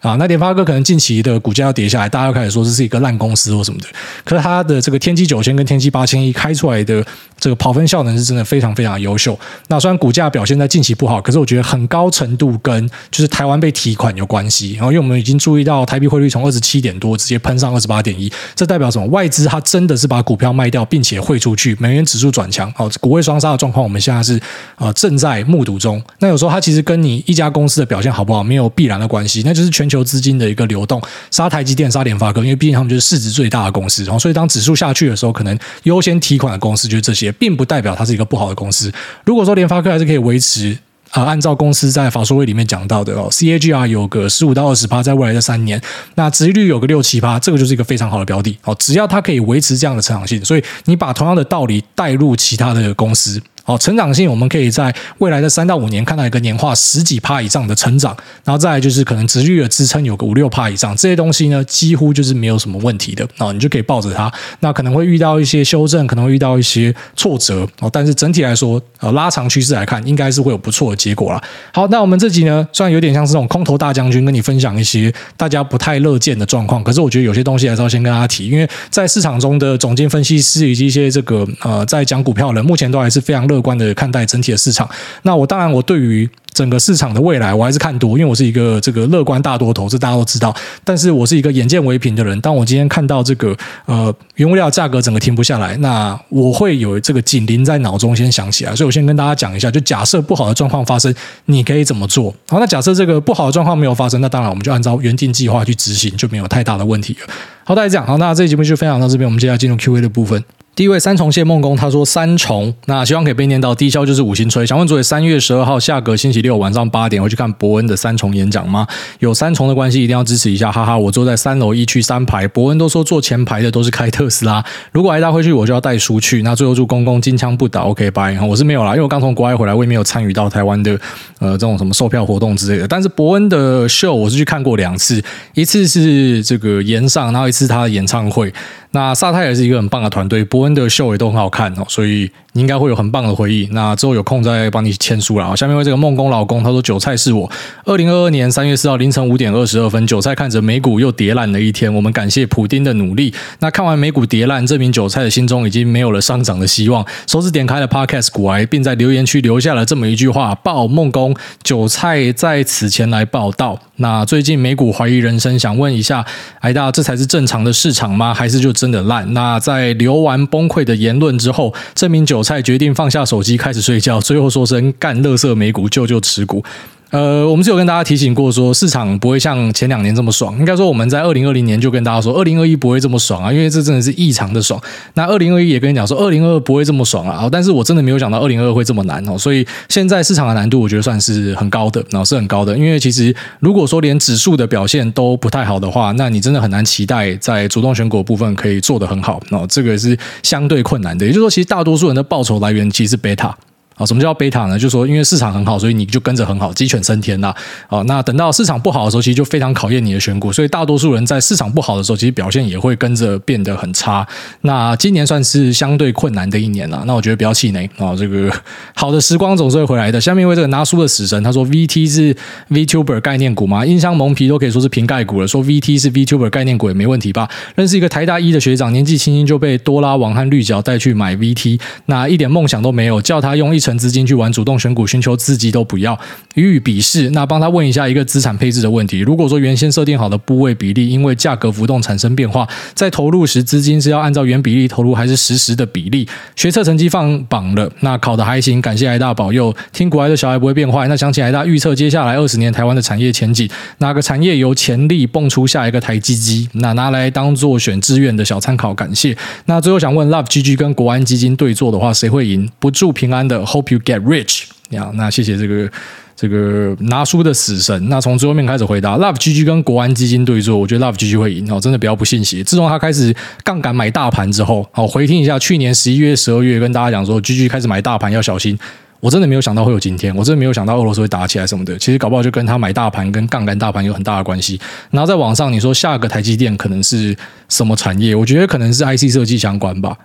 [0.00, 3.86] 啊，那联发科可能近期的股价要跌下来，大家又开始说这是一个烂公司或什么的。
[4.24, 7.04] 可是它的这个天玑九千跟天玑八千一开出来的
[7.38, 9.38] 这个跑分效能是真的非常非常优秀。
[9.66, 14.74] 那虽然股价表现在近期不好，可是我觉得很高程度跟就是台湾被提款有关系。
[14.74, 19.06] 然后因为我们已经注意到台币汇率从二十七点多直接喷上二十八点一，这代表什么？
[19.08, 22.72] 外资它真的是把股票卖掉，并且汇出去，美元指数转强。
[22.76, 24.40] 哦，股汇双杀的状况，我们现在是
[24.76, 26.00] 呃正在目睹中。
[26.20, 38.92] 那有时候它其实跟你一家公司的表现好不好没有必然的关系，那就是全球资金的一个流动，杀台积电、杀联发科，因为毕竟他们就是市值最大的公司，然后所以当指数下去的时候，可能优先提款的公司就是这些，并不代表它是一个不好的公司。
[39.24, 40.76] 如果说联发科还是可以维持
[41.12, 45.80] 啊、按照公司在法说会里面讲到的哦，CAGR 有个十五到二十趴，在未来的三年，
[46.16, 48.76] 那殖利率有个六七趴，这个就是一个非常好的标的哦。
[48.78, 53.40] 只要它可以维持这样的成长性，所以你把同样的道理带入其他的公司。
[53.68, 64.32] 好，成长性我们可以在未来的三到五年看到一个年化十几趴以上的成长，然后再来就是可能殖利率的支撑有个五六趴以上，这些东西呢几乎就是没有什么问题的啊，你就可以抱着它。
[64.60, 71.38] 那可能会遇到一些修正，可能会遇到一些挫折哦，但是整体来说，呃，拉长趋势来看，应该是会有不错的结果啦。
[71.70, 84.88] 好，那我们这集呢，虽然有点像是这种空头大将军跟你分享一些大家不太乐见的状况，可是我觉得有些东西还是要先跟大家提，因为在市场中的总经分析师以及一些这个呃在讲股票的人，目前都还是非常乐观的看待整体的市场，
[85.22, 90.54] 那我当然我对于整个市场的未来我还是看多，因为我是一个这个乐观大多头，这大家都知道。
[90.82, 98.74] 但是我是一个眼见为凭的人，当我今天看到这个呃原物料价格整个停不下来，那我会有这个警铃在脑中先响起来。
[98.74, 102.34] 所以我先跟大家讲一下，就假设不好的状况发生，你可以怎么做？
[102.48, 107.32] 好，那假设这个不好的状况没有发生，那当然我们就按照原定计划去执行，就没有太大的问题了。
[107.62, 110.42] 好，大家这样，好，那这期节目就分享到这边，我们接下来进入 Q&A 的部分。
[110.78, 113.74] 第一位三重谢梦工，他说三重，那希望可以被念到。
[113.74, 118.86] 低消就是五星吹，想问主委，三月十二号下个星期六晚上八点会去看博恩的三重演讲吗？
[119.18, 120.96] 有三重的关系，一定要支持一下，哈哈！
[120.96, 124.64] 我坐在三楼一区三排，博恩都说坐前排的都是开特斯拉。
[124.92, 126.42] 如果挨大回去，我就要带书去。
[126.44, 128.40] 那最后祝公公金枪不倒，OK，拜。
[128.40, 130.92] 我是没有啦，因为我刚从国外回来，我也没有参与到台湾的
[131.40, 132.86] 呃这种什么售票活动之类的。
[132.86, 135.20] 但是博恩的秀我是去看过两次，
[135.54, 138.54] 一次是这个炎上，然后一次他的演唱会。
[138.90, 143.68] 那萨泰也是一个很棒的团队，博恩的秀也都很好看哦，所以应该会有很棒的回忆。
[143.72, 145.54] 那之后有空再帮你签书啦。
[145.54, 147.50] 下面为这个梦工老公，他说：“韭菜是我。
[147.84, 151.92] 二零二二年三月四号凌晨五点二十二分，韭菜看着美股又跌烂了一天。
[151.92, 153.32] 我们感谢普丁的努力。
[153.60, 157.04] 那看完美股跌烂，这名韭菜的心中已经没有了上涨的希望。
[157.26, 163.78] 手指点开了 Podcast 股癌，并在留言区留下了这么一句话：报梦工，韭菜在此前来报道。
[163.96, 166.24] 那最近美股怀疑人生，想问一下，
[166.60, 168.32] 癌大，这才是正常的市场吗？
[168.32, 169.34] 还是就？”真的烂。
[169.34, 174.18] 那在留完崩溃的言论之后，这名韭菜决定放下手机，开始睡觉。
[174.18, 176.64] 最后说声干，乐色美股，救救持股。
[177.10, 180.54] 呃，我们是有跟大家提醒过说，市场不会像前两年这么爽。
[180.58, 184.78] 应该说，我们在二零二零年就跟大家说，二零二一不会这么爽啊，因为这真的是异常的爽。
[185.14, 187.48] 那二零二一也跟你讲说，二零二二不会这么爽啊。
[187.50, 189.38] 但是我真的没有想到二零二二会这么难哦。
[189.38, 192.76] 所以现在市场的难度，我觉得算是很高的，然后是很高的。
[192.76, 199.40] 因为其实如果说连指数的表现都不太好的话，那你真的很难期待在主动选股部分可以做得很好。
[199.48, 201.24] 那，这个是相对困难的。
[201.24, 203.56] 也就是说，其实大多数人的报酬来源其实是贝塔。
[203.98, 204.78] 啊，什么叫贝塔呢？
[204.78, 207.52] 就是说，因为市场很好，所以你就跟着很好，鸡犬升天呐。
[207.88, 210.52] 啊，那等到市场不好的时候，其实就非常考验你的选股。
[210.52, 214.24] 所以大多数人在市场不好的时候，其实表现也会跟着变得很差。
[214.60, 217.02] 那今年算是相对困难的一年了。
[217.06, 218.48] 那我觉得不要气馁啊，这个
[218.94, 220.20] 好的时光总是会回来的。
[220.20, 222.36] 下面一位这个拿书的死神，他说：“VT 是
[222.70, 223.84] VTuber 概念股吗？
[223.84, 227.48] 音箱蒙皮都可以说是瓶盖股了，说 VT 是 VTuber 概念股也没问题吧？
[227.74, 233.87] 认识一个台大一的学长，年纪轻轻就被多拉王和绿角带去买 VT，那一点梦想都没有，叫他用一。
[233.88, 236.18] 成资金去玩主动选股，寻求刺激都不要，
[236.56, 237.30] 予以鄙视。
[237.30, 246.28] 那帮他问一下一个资产配置的问题：如果说原先设定好的部位比例，因为价格浮动产生变化，在投入时资金是要按照原比例投入，还是实时的比例？
[246.54, 249.74] 学测成绩放榜了，那考得还行，感谢癌大保佑。
[249.90, 251.08] 听股癌的小孩不会变坏。
[251.08, 253.66] 那想起癌大预测接下来二十年台湾的产业前景，
[253.98, 256.68] 哪个产业有潜力蹦出下一个台积机？
[256.74, 259.34] 那拿来当做选志愿的小参考，感谢。
[259.64, 262.68] 那最后想问，Love GG 跟国安基金对做的话，谁会赢？
[262.78, 264.64] 不祝平安的后，Hope you get rich。
[264.90, 265.90] 呀，那谢谢这个
[266.34, 268.08] 这个拿书的死神。
[268.08, 272.64] 那从最后面开始回答，Love GG 跟国安基金对做，我觉得 Love GG 会赢哦，真的不要不信邪。
[272.64, 278.78] 自从他开始杠杆买大盘之后，好回听一下去年十一月、十二月跟大家讲说，GG 开始买大盘要小心。
[279.20, 281.98] 我真的没有想到会有今天，我真的没有想到俄罗斯会打起来什么的。
[281.98, 284.80] 其实搞不好就跟他买大盘、跟杠杆大盘有很大的关系。
[285.10, 287.36] 然后在网上你说下个台积电可能是
[287.68, 288.34] 什么产业？
[288.34, 290.16] 我觉得可能是 IC 设计相关吧。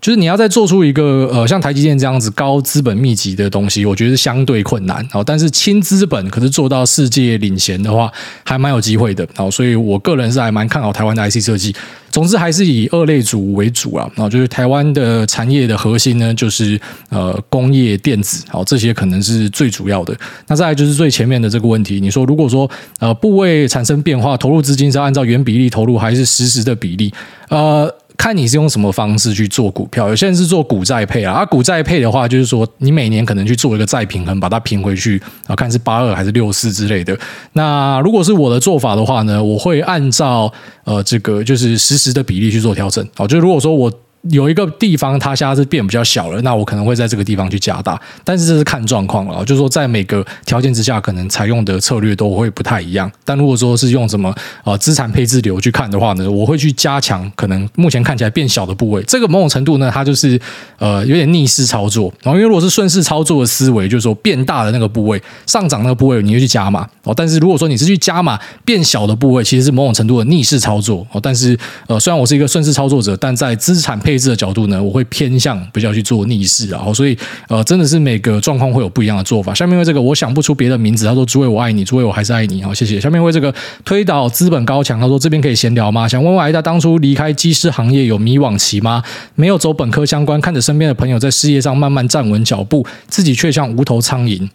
[0.00, 5.04] 就是你要再做出一个呃像台积电这样子高资本密集的东西，我觉得是相对困难。
[5.12, 8.10] 哦，但是轻资本可是做到世界领先的话，
[8.44, 9.26] 还蛮有机会的。
[9.36, 11.74] 哦，所以我个人是还蛮看好台湾的 IC 设计。
[12.10, 14.08] 总之还是以二类组为主啊。
[14.14, 16.80] 然后就是台湾的产业的核心呢，就是
[17.10, 20.16] 呃工业电子，好，这些可能是最主要的。
[20.46, 27.12] 那再就是最前面的这个问题，你说如果说呃部位产生变化，投入资金是按照原比例投入，还是实时的比例？
[27.48, 27.92] 呃。
[28.18, 37.16] 看你是用什么方式去做股票，有些人是做股债配啊，啊股债配的话，就是说你每年可能去做一个再平衡，把它平回去啊，看是八二还是六四之类的。
[37.52, 40.52] 那如果是我的做法的话呢，我会按照
[40.84, 43.06] 呃这个就是实时的比例去做调整。
[43.14, 43.90] 好，就如果说我。
[44.22, 53.10] 有一个地方它现在是变比较小了，那我可能会在这个地方去加大，但是这是看状况了，就是说在每个条件之下，可能采用的策略都会不太一样。
[53.24, 59.02] 但如果说是用什么呃资产配置流去看的话呢，我会去加强可能目前看起来变小的部位。
[59.04, 60.38] 这个某种程度呢，它就是
[60.78, 62.12] 呃有点逆势操作。
[62.22, 67.14] 然后因为如果是顺势操作的思维，就是说变大的那个部位上涨那个部位，你会去加码哦。
[67.16, 71.20] 但是如果说你是去加码变小的部位，其实是某种程度的逆势操作哦。
[71.22, 77.14] 但是呃虽然我是一个顺势操作者，但在资产 配置的角度呢，我会偏向比较去做逆势，然后所以
[77.46, 79.52] 呃，真的是每个状况会有不一样的做法。
[79.52, 82.98] 下面为这个我想不出别的名字，他说诸位我爱你，诸位我还是爱你，好谢谢。
[82.98, 86.08] 下面为这个推倒资本高墙，他说这边可以闲聊吗？
[86.08, 89.02] 想问问癌大当初离开机师行业有迷惘期吗？
[89.34, 94.48] 没有走本科相关，看着身边的朋友在事业上慢慢站稳脚步，自己却像无头苍蝇。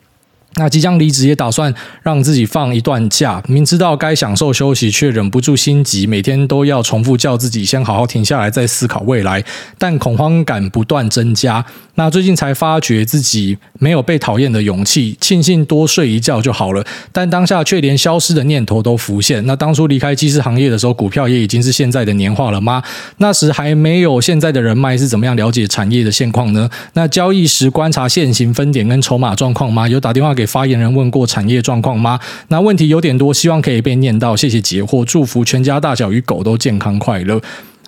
[0.55, 3.41] 那即将离职，也打算让自己放一段假。
[3.47, 9.43] 明知道该享受休息，却忍不住心急，每天都要重复叫自己先好好停下来，再思考未来。
[9.79, 11.65] 但恐慌感不断增加。
[11.95, 16.83] 那最近才发觉自己没有被讨厌的勇气，庆幸多睡一觉就好了。
[17.11, 19.43] 但当下却连消失的念头都浮现。
[19.47, 22.81] 那当初离开机师行业的时候，股票也已经是现在的年化了吗？
[23.17, 26.69] 那时还没有现在的人脉，是怎么样了解产业的现况呢？
[26.93, 29.87] 那交易时观察现行分点跟筹码状况吗？
[29.87, 30.42] 有打电话给？
[30.45, 32.19] 发言人问过产业状况吗？
[32.47, 34.35] 那问题有点多，希望可以被念到。
[34.35, 37.41] 谢谢解惑，祝福全家大小与狗都健康快乐。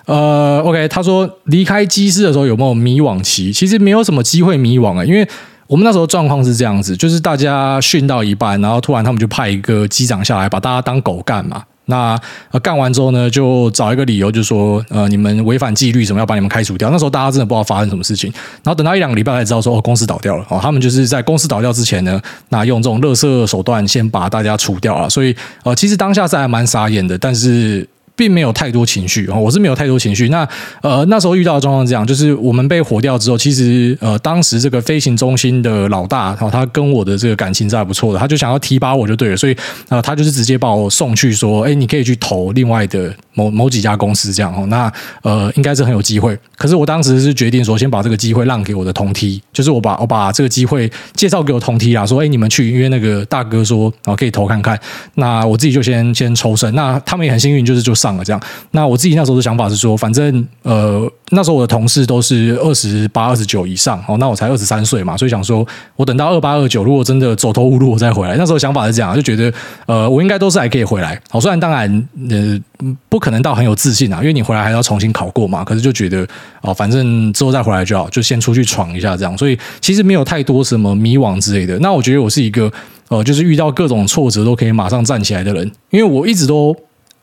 [0.06, 3.52] 呃，OK，他说离开机师的时候有没有迷惘期？
[3.52, 5.26] 其实没有什么机会迷惘啊，因为
[5.66, 11.64] 我们那时候状况是这样子，就是大家训到一半，然后突然他们就派一个机长下来，把大家当狗干嘛。
[11.86, 12.18] 那
[12.50, 16.90] 呃干完之后呢，就找一个理由，就说呃你们违反纪律，什么要把你们开除掉。
[16.90, 18.30] 那时候大家真的不知道发生什么事情。
[18.62, 22.20] 然后等到一两个礼拜才知道说哦公司倒掉了哦，他们就是在公司倒掉之前呢，
[22.50, 25.08] 那用这种垃圾手段先把大家除掉啊。
[25.08, 27.88] 所以呃其实当下是还蛮傻眼的，但是。
[28.16, 30.28] 并没有太多情绪，我是没有太多情绪。
[30.30, 30.48] 那
[30.80, 39.56] 呃那时候遇到的状况这样，就是我们被火掉之后，其实呃当时这个飞行中心的老大，然后他跟我的这个感情是还不错的，他就想要提拔我就对了，所以
[39.88, 44.66] 啊、他就是直接把我送去说，哎，你可以去投另外的某某几家公司这样哦。
[44.66, 46.38] 那呃应该是很有机会。
[46.56, 54.78] 可是我当时是决定说，先把这个机会让给我的同梯，就是我把我把这个机会介绍给我同梯啦，说哎你们去，因为那个大哥说啊可以投看看。
[55.16, 57.96] 那我自己就先先抽身，那他们也很幸运，就是就。
[57.96, 58.38] 上了这样，
[58.72, 68.36] 那我自己那时候的想法是说，反正呃那时候我的同事都是二十八、二十九以上哦，那我才二十三岁嘛，所以想说我等到二八、二九，如果真的走投无路，我再回来。
[68.36, 69.50] 那时候想法是这样，就觉得
[69.86, 71.18] 呃我应该都是还可以回来。
[71.30, 72.60] 好，虽然当然呃
[73.08, 75.64] 不可能到很有自信啊，因为你回来还要重新考过嘛。
[75.64, 76.26] 可是就觉得
[76.62, 79.36] 哦，反正之后再回来就好，就先出去闯一下这样。
[79.36, 81.78] 所以其实没有太多什么迷惘之类的。
[81.80, 82.70] 那我觉得我是一个
[83.08, 86.76] 呃，就是遇到各种挫折都可以马上站起来的人，因为我一直都。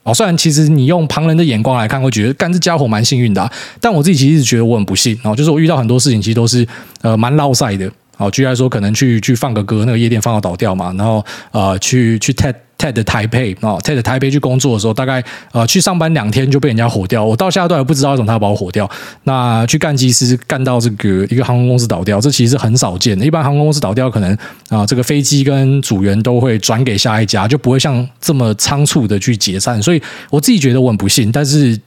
[0.05, 5.17] 哦，虽然其实你用旁人的眼光来看，会觉得干这家伙蛮幸运的，但我自己其实一直觉得我很不幸。
[5.23, 6.67] 哦，就是我遇到很多事情，其实都是
[7.01, 7.89] 呃蛮落赛的。
[8.23, 18.89] 哦，举例来说，可能去去放个歌，那个夜店放到倒掉嘛，然后呃，去去 TED TED 台北啊，TED 台北去工作的时候，大概呃去上班两天就被人家火掉，我到现在都还不知道为什么他把我火掉。
[19.23, 23.25] 那去干机师，干到这个一个航空公司倒掉，这其实很少见的。
[23.25, 24.33] 一般航空公司倒掉，可能
[24.69, 29.81] 啊、呃、这个飞机跟组员都会转给下一家，就不会像这么仓促的去解散。
[29.81, 31.79] 所以我自己觉得我很不幸，但是。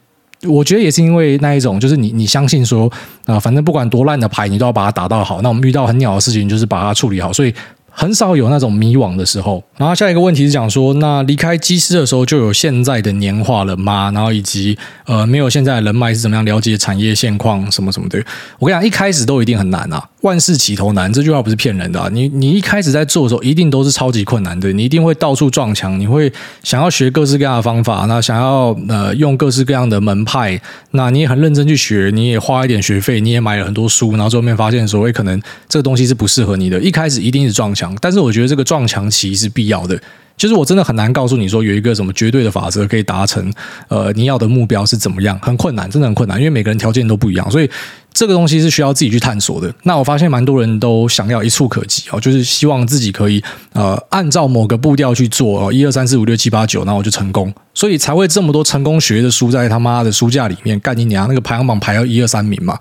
[0.47, 2.91] 我觉得也是因为那一种，就是你你相信说
[3.27, 5.43] 啊、反正不管多烂的牌，你都要把它打到好。
[5.43, 7.33] 那我们遇到很鸟的事情，就是把它处理好。
[7.33, 7.53] 所以。
[7.99, 9.65] 很少有那种迷惘的时候。
[9.79, 14.11] 然后下一个问题是讲说，那离开机师的时候就有现在的年化了吗？
[14.13, 18.23] 然后以及呃，没有现在的人脉是怎么样了解产业现况什么什么的？
[18.59, 22.09] 我跟你讲，一开始都一定很难啊，万事起头难，这句话不是骗人的啊。
[22.12, 26.33] 你你一开始在做的时候，一定都是超级困难的，你一定会到处撞墙，你会
[26.65, 30.61] 想要学各式各样的方法，那想要呃用各式各样的门派，
[30.91, 36.81] 那你也很认真去学，你也花一点学费，你也买了很多书，然后最后面发现说，哎，可能这个东西是不适合你的。
[36.81, 37.97] 一开始一定是撞墙。
[38.01, 39.97] 但是我觉得这个撞墙期是必要的，
[40.37, 43.53] 就是我真的很难告诉你说有一个什么绝对的法则可以达成，
[43.89, 47.70] 呃，你要的目标是怎么样，很困难，真的很困难，因为每个人条件都不一样，所以
[48.12, 49.74] 这个东西是需要自己去探索的。
[49.84, 62.78] 那我发现蛮多人都想要一触可及哦，就是希望自己可以呃按照某个步调去做哦，一二三四五六七八九，那我就成功，所以才会这么多成功学的书在他妈的书架里面，干你娘，那个排行榜排到一二三名嘛。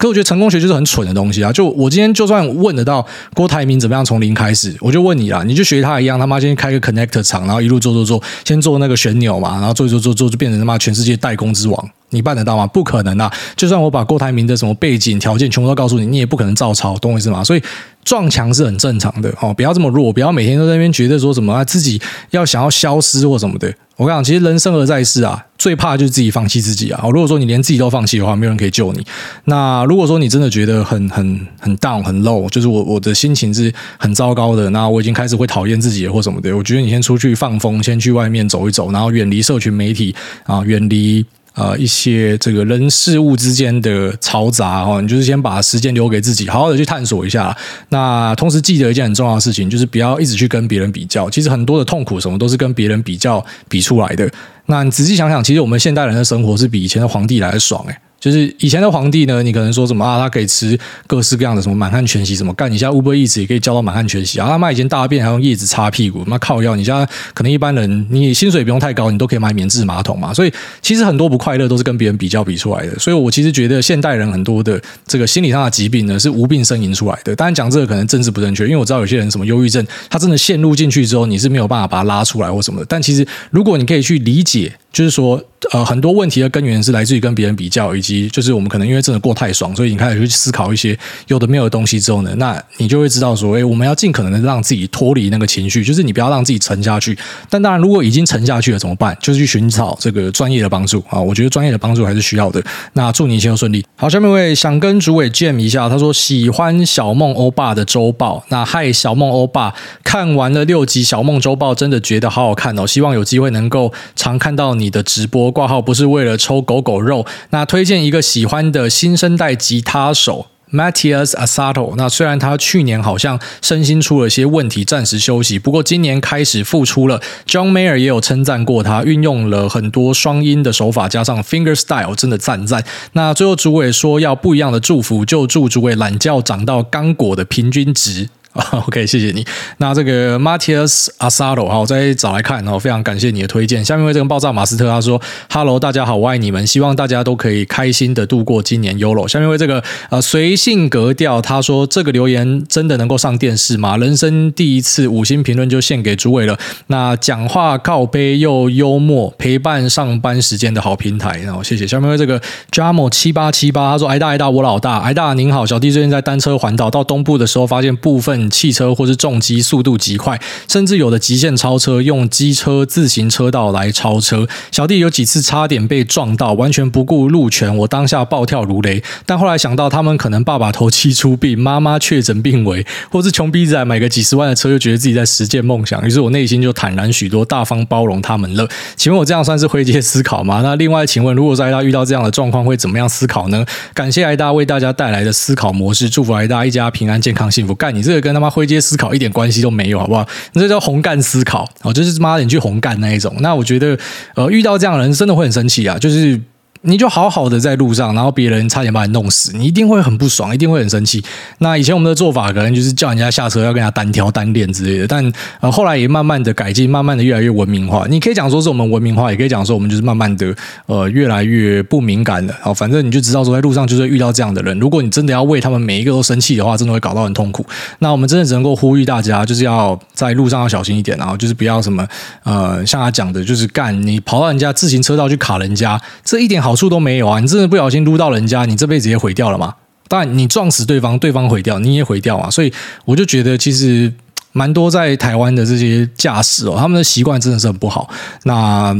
[0.00, 1.52] 可我觉得成功学就是很蠢的东西啊！
[1.52, 12.66] 就我今天就算问得到郭台铭怎么样从零开始，我就问你啦，你就学他一样，他妈先开个 connector 厂，然后一路做做做，先做那个旋钮嘛，然后做做做做，就变成他妈全世界代工之王，你办得到吗？
[12.66, 13.30] 不可能啊！
[13.54, 17.44] 就算我把郭台铭的什么背景条件全部都告诉你，你也不可能照抄，懂我意思吗？
[17.44, 17.62] 所以
[18.04, 23.72] 撞墙是很正常的哦，不要这么弱，不要每天都在那边觉得说什么啊自己要想要消失或什么的。
[23.96, 27.04] 我跟你讲，其实人生而在世啊，最怕就是自己放弃自己啊。
[27.12, 29.06] 如果说你连自己都放弃的话，没有人可以救你。
[29.44, 36.56] 那如果说你真的觉得很很很 down 很 low，就是我我的心情是很糟糕的，那我已经开始会讨厌自己或什么的。
[36.56, 41.26] 我觉得你先出去放风，先去外面走一走，然后远离社群媒体啊，远离。
[41.54, 47.54] 呃，一些这个人事物之间的嘈杂哦，你就是先把时间留给自己，好好的去探索一下。
[47.88, 51.28] 那同时记得一件很重要的事情，就是不要一直去跟别人比较。
[51.28, 54.30] 其实很多的痛苦什么都是跟别人比较比出来的。
[54.66, 57.96] 那你仔细想想，其实我们现代人的生活是比以前的皇帝来的爽诶。
[58.20, 60.18] 就是以前的皇帝呢，你可能说什么啊？
[60.18, 64.46] 他可以吃各式各样的什么满汉全席，什么干你现在 Uber Eats 也可以叫到满汉全席啊！
[64.46, 66.76] 他妈以前大便还用叶子擦屁股，妈靠腰！
[66.76, 70.34] 你现在可能一般人你薪水不用太高，你都可以买免治马桶嘛。
[70.34, 70.52] 所以
[70.82, 72.98] 其实很多不快乐都是跟别人比较比出来的。
[72.98, 77.34] 所以我其实觉得现代人很多的这个心理上的疾病呢，是无病呻吟出来的。
[77.34, 82.86] 当然讲这个可能政治不正确，因为我知道有些人什么忧郁症，他真的陷入进去之后，你是没有办法把他拉出来或什么的。
[82.86, 84.70] 但其实如果你可以去理解。
[84.92, 85.40] 就是说，
[85.72, 97.16] 呃，很多问题的根源是来自于跟别人比较，以及就是我们可能因为真的过太爽，所以你开始去思考一些有的没有的东西之后呢，那你就会知道说，哎，我们要尽可能的让自己脱离那个情绪，就是你不要让自己沉下去。
[97.48, 99.16] 但当然，如果已经沉下去了怎么办？
[99.20, 101.20] 就是去寻找这个专业的帮助啊！
[101.20, 102.62] 我觉得专业的帮助还是需要的。
[102.94, 103.84] 那祝你一切都顺利。
[103.96, 108.42] 好，下面一位想跟主委 jam 一下，他说喜欢小梦欧巴的周报。
[108.48, 109.72] 那嗨，小梦欧巴，
[110.02, 121.94] 看完了六集小梦周报，真的觉得好好看哦，希望有机会能够常看到你的直播挂号不是为了抽狗狗肉，那推荐一个喜欢的新生代吉他手 Matthias Asato。
[121.96, 127.20] 那虽然他去年好像身心出了些问题，暂时休息，不过今年开始复出了。
[127.46, 132.82] John Mayer 也有称赞过他，运用了很多双音的手法，加上 finger style，真的赞赞。
[133.12, 138.30] 那最后主委说要不一样的祝福，就祝主委懒觉长到刚果的平均值。
[138.86, 139.46] OK，谢谢你。
[139.76, 143.84] 那这个 Matias Asado，好，我再找来看，然后非常感谢你的推荐。
[143.84, 145.22] 下面为这个爆炸马斯特他说
[145.52, 153.96] ：“Hello，大家好，我爱你们，希望大家都可以开心的度过今年 YOLO。”下面为这个呃随性格调他说：“这个留言真的能够上电视吗？
[153.96, 156.58] 人生第一次五星评论就献给诸位了。
[156.88, 161.38] 那讲话靠杯又幽默，陪伴上班时间的好平台。
[161.44, 161.86] 然后谢谢。
[161.86, 162.40] 下面为这个
[162.72, 174.46] Jamo 七八七八他说：“挨大挨大，我老大，挨大您好，小弟最近在单车环岛到东部的时候，发现部分。”汽车或是重机速度极快，甚至有的极限超车，用机车自行车道来超车。
[174.70, 179.02] 小弟有几次差点被撞到，完全不顾路权，我当下暴跳如雷。
[179.26, 186.02] 但后来想到他们可能爸爸头七出殡，妈妈确诊病危，或是穷逼仔买个几十万的车，就觉得自己在实践梦想。
[186.06, 188.66] 于是我内心就坦然许多，大方包容他们了。
[188.96, 190.60] 请问我这样算是灰阶思考吗？
[190.62, 193.66] 那另外，请问如果在他遇到这样的状况，会怎么样思考呢？
[193.92, 197.74] 感谢挨大为大家带来的思考模式，祝福挨大一家平安健康幸福。
[197.74, 198.29] 干你这个跟。
[198.30, 200.24] 跟他妈灰阶思考一点关系都没有，好不好？
[200.52, 203.34] 那这叫红干思考哦，就是妈的你去红干那一种。
[203.40, 203.98] 那我觉得，
[204.36, 205.98] 呃，遇到这样的人真的会很生气啊。
[205.98, 206.40] 就是
[206.82, 211.22] 你就好好的在路上，然后别人差点把你弄死，你一定会很不爽，一定会很生气。
[211.58, 218.06] 那以前我们的做法可能就是叫人家下车要跟人家单挑单练之类的，但呃后来也慢慢的改进，慢慢的越来越文明化。
[218.08, 220.54] 你可以讲说是我们文明化，也可以讲说我们就是慢慢的
[220.86, 222.54] 呃越来越不敏感了。
[222.62, 227.62] 好，反正你就知道说在路上就是遇到这样的人，如果你真的要为他们每一个都生气的话，真的会搞到很痛苦。
[227.98, 232.06] 那我们真的只能够呼吁大家，就是要在路上要小心一点，然后就是不要什么
[232.44, 237.40] 呃像他讲的，就是干你跑到人家自行车道去卡人家，这一点好好处都没有啊。
[237.40, 239.74] 你真的不小心撸到人家，你这辈子也毁掉了嘛？
[240.06, 242.48] 当然，你撞死对方，对方毁掉，你也毁掉嘛。
[242.48, 242.72] 所以
[243.04, 244.12] 我就觉得，其实
[244.52, 248.08] 蛮多在台湾的这些驾驶哦，他们的习惯真的是很不好。
[248.44, 248.96] 那。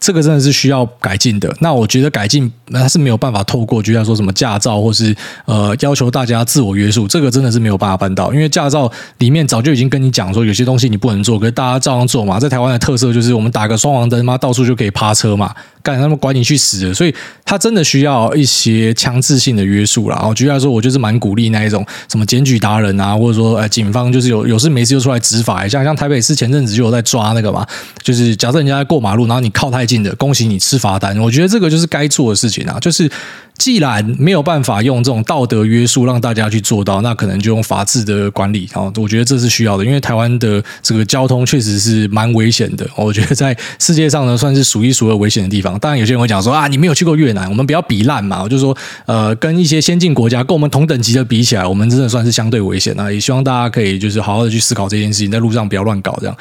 [0.00, 1.52] 这个真的是需要改进的。
[1.58, 5.12] 那我觉得改进那是没有办法透过，就像说什么驾照，或是
[5.44, 8.32] 呃要求大家自我约束，这个真的是没有办法办到。
[8.32, 8.88] 因为驾照
[9.18, 12.38] 里面早就已经跟你讲说，有些东西你不能做，可是大家照样做嘛。
[12.38, 15.52] 在台湾的特色就是我们打个双黄灯嘛，到处就可以趴车嘛，
[15.82, 16.94] 干他们管你去死的。
[16.94, 17.14] 所以
[17.44, 20.16] 他真的需要一些强制性的约束啦。
[20.16, 25.82] 然后举例来说，我就是蛮鼓励那一种什么检举达人啊，或者说呃警方就是有有事没事就出来执法一下。
[25.82, 27.66] 像台北市前阵子就有在抓那个嘛，
[28.02, 30.14] 就是假设人家过马路，然后你靠太近的。
[30.16, 32.76] 恭喜你吃罚单，我觉得这个就是该做的事情啊。
[32.80, 33.08] 就是
[33.56, 38.90] 既然没有办法用这种道德约束让大家去做到，那可能就用法治的管理啊。
[38.96, 42.88] 我觉得这是需要的，因为台湾的这个交通确实是蛮危险的。
[42.96, 45.67] 我觉得在世界上呢，算是数一数二危险的地方。
[45.80, 48.40] 当然，有些人会讲说啊，你没有去过越南，我们不要比烂嘛。
[48.40, 53.10] 我就说，呃，跟一些先进国家跟我们同等级的比起来，我们真的算是相对危险啊。
[53.10, 56.36] 也希望大家可以就是好好的去思考这件事情，在路上不要乱搞这样。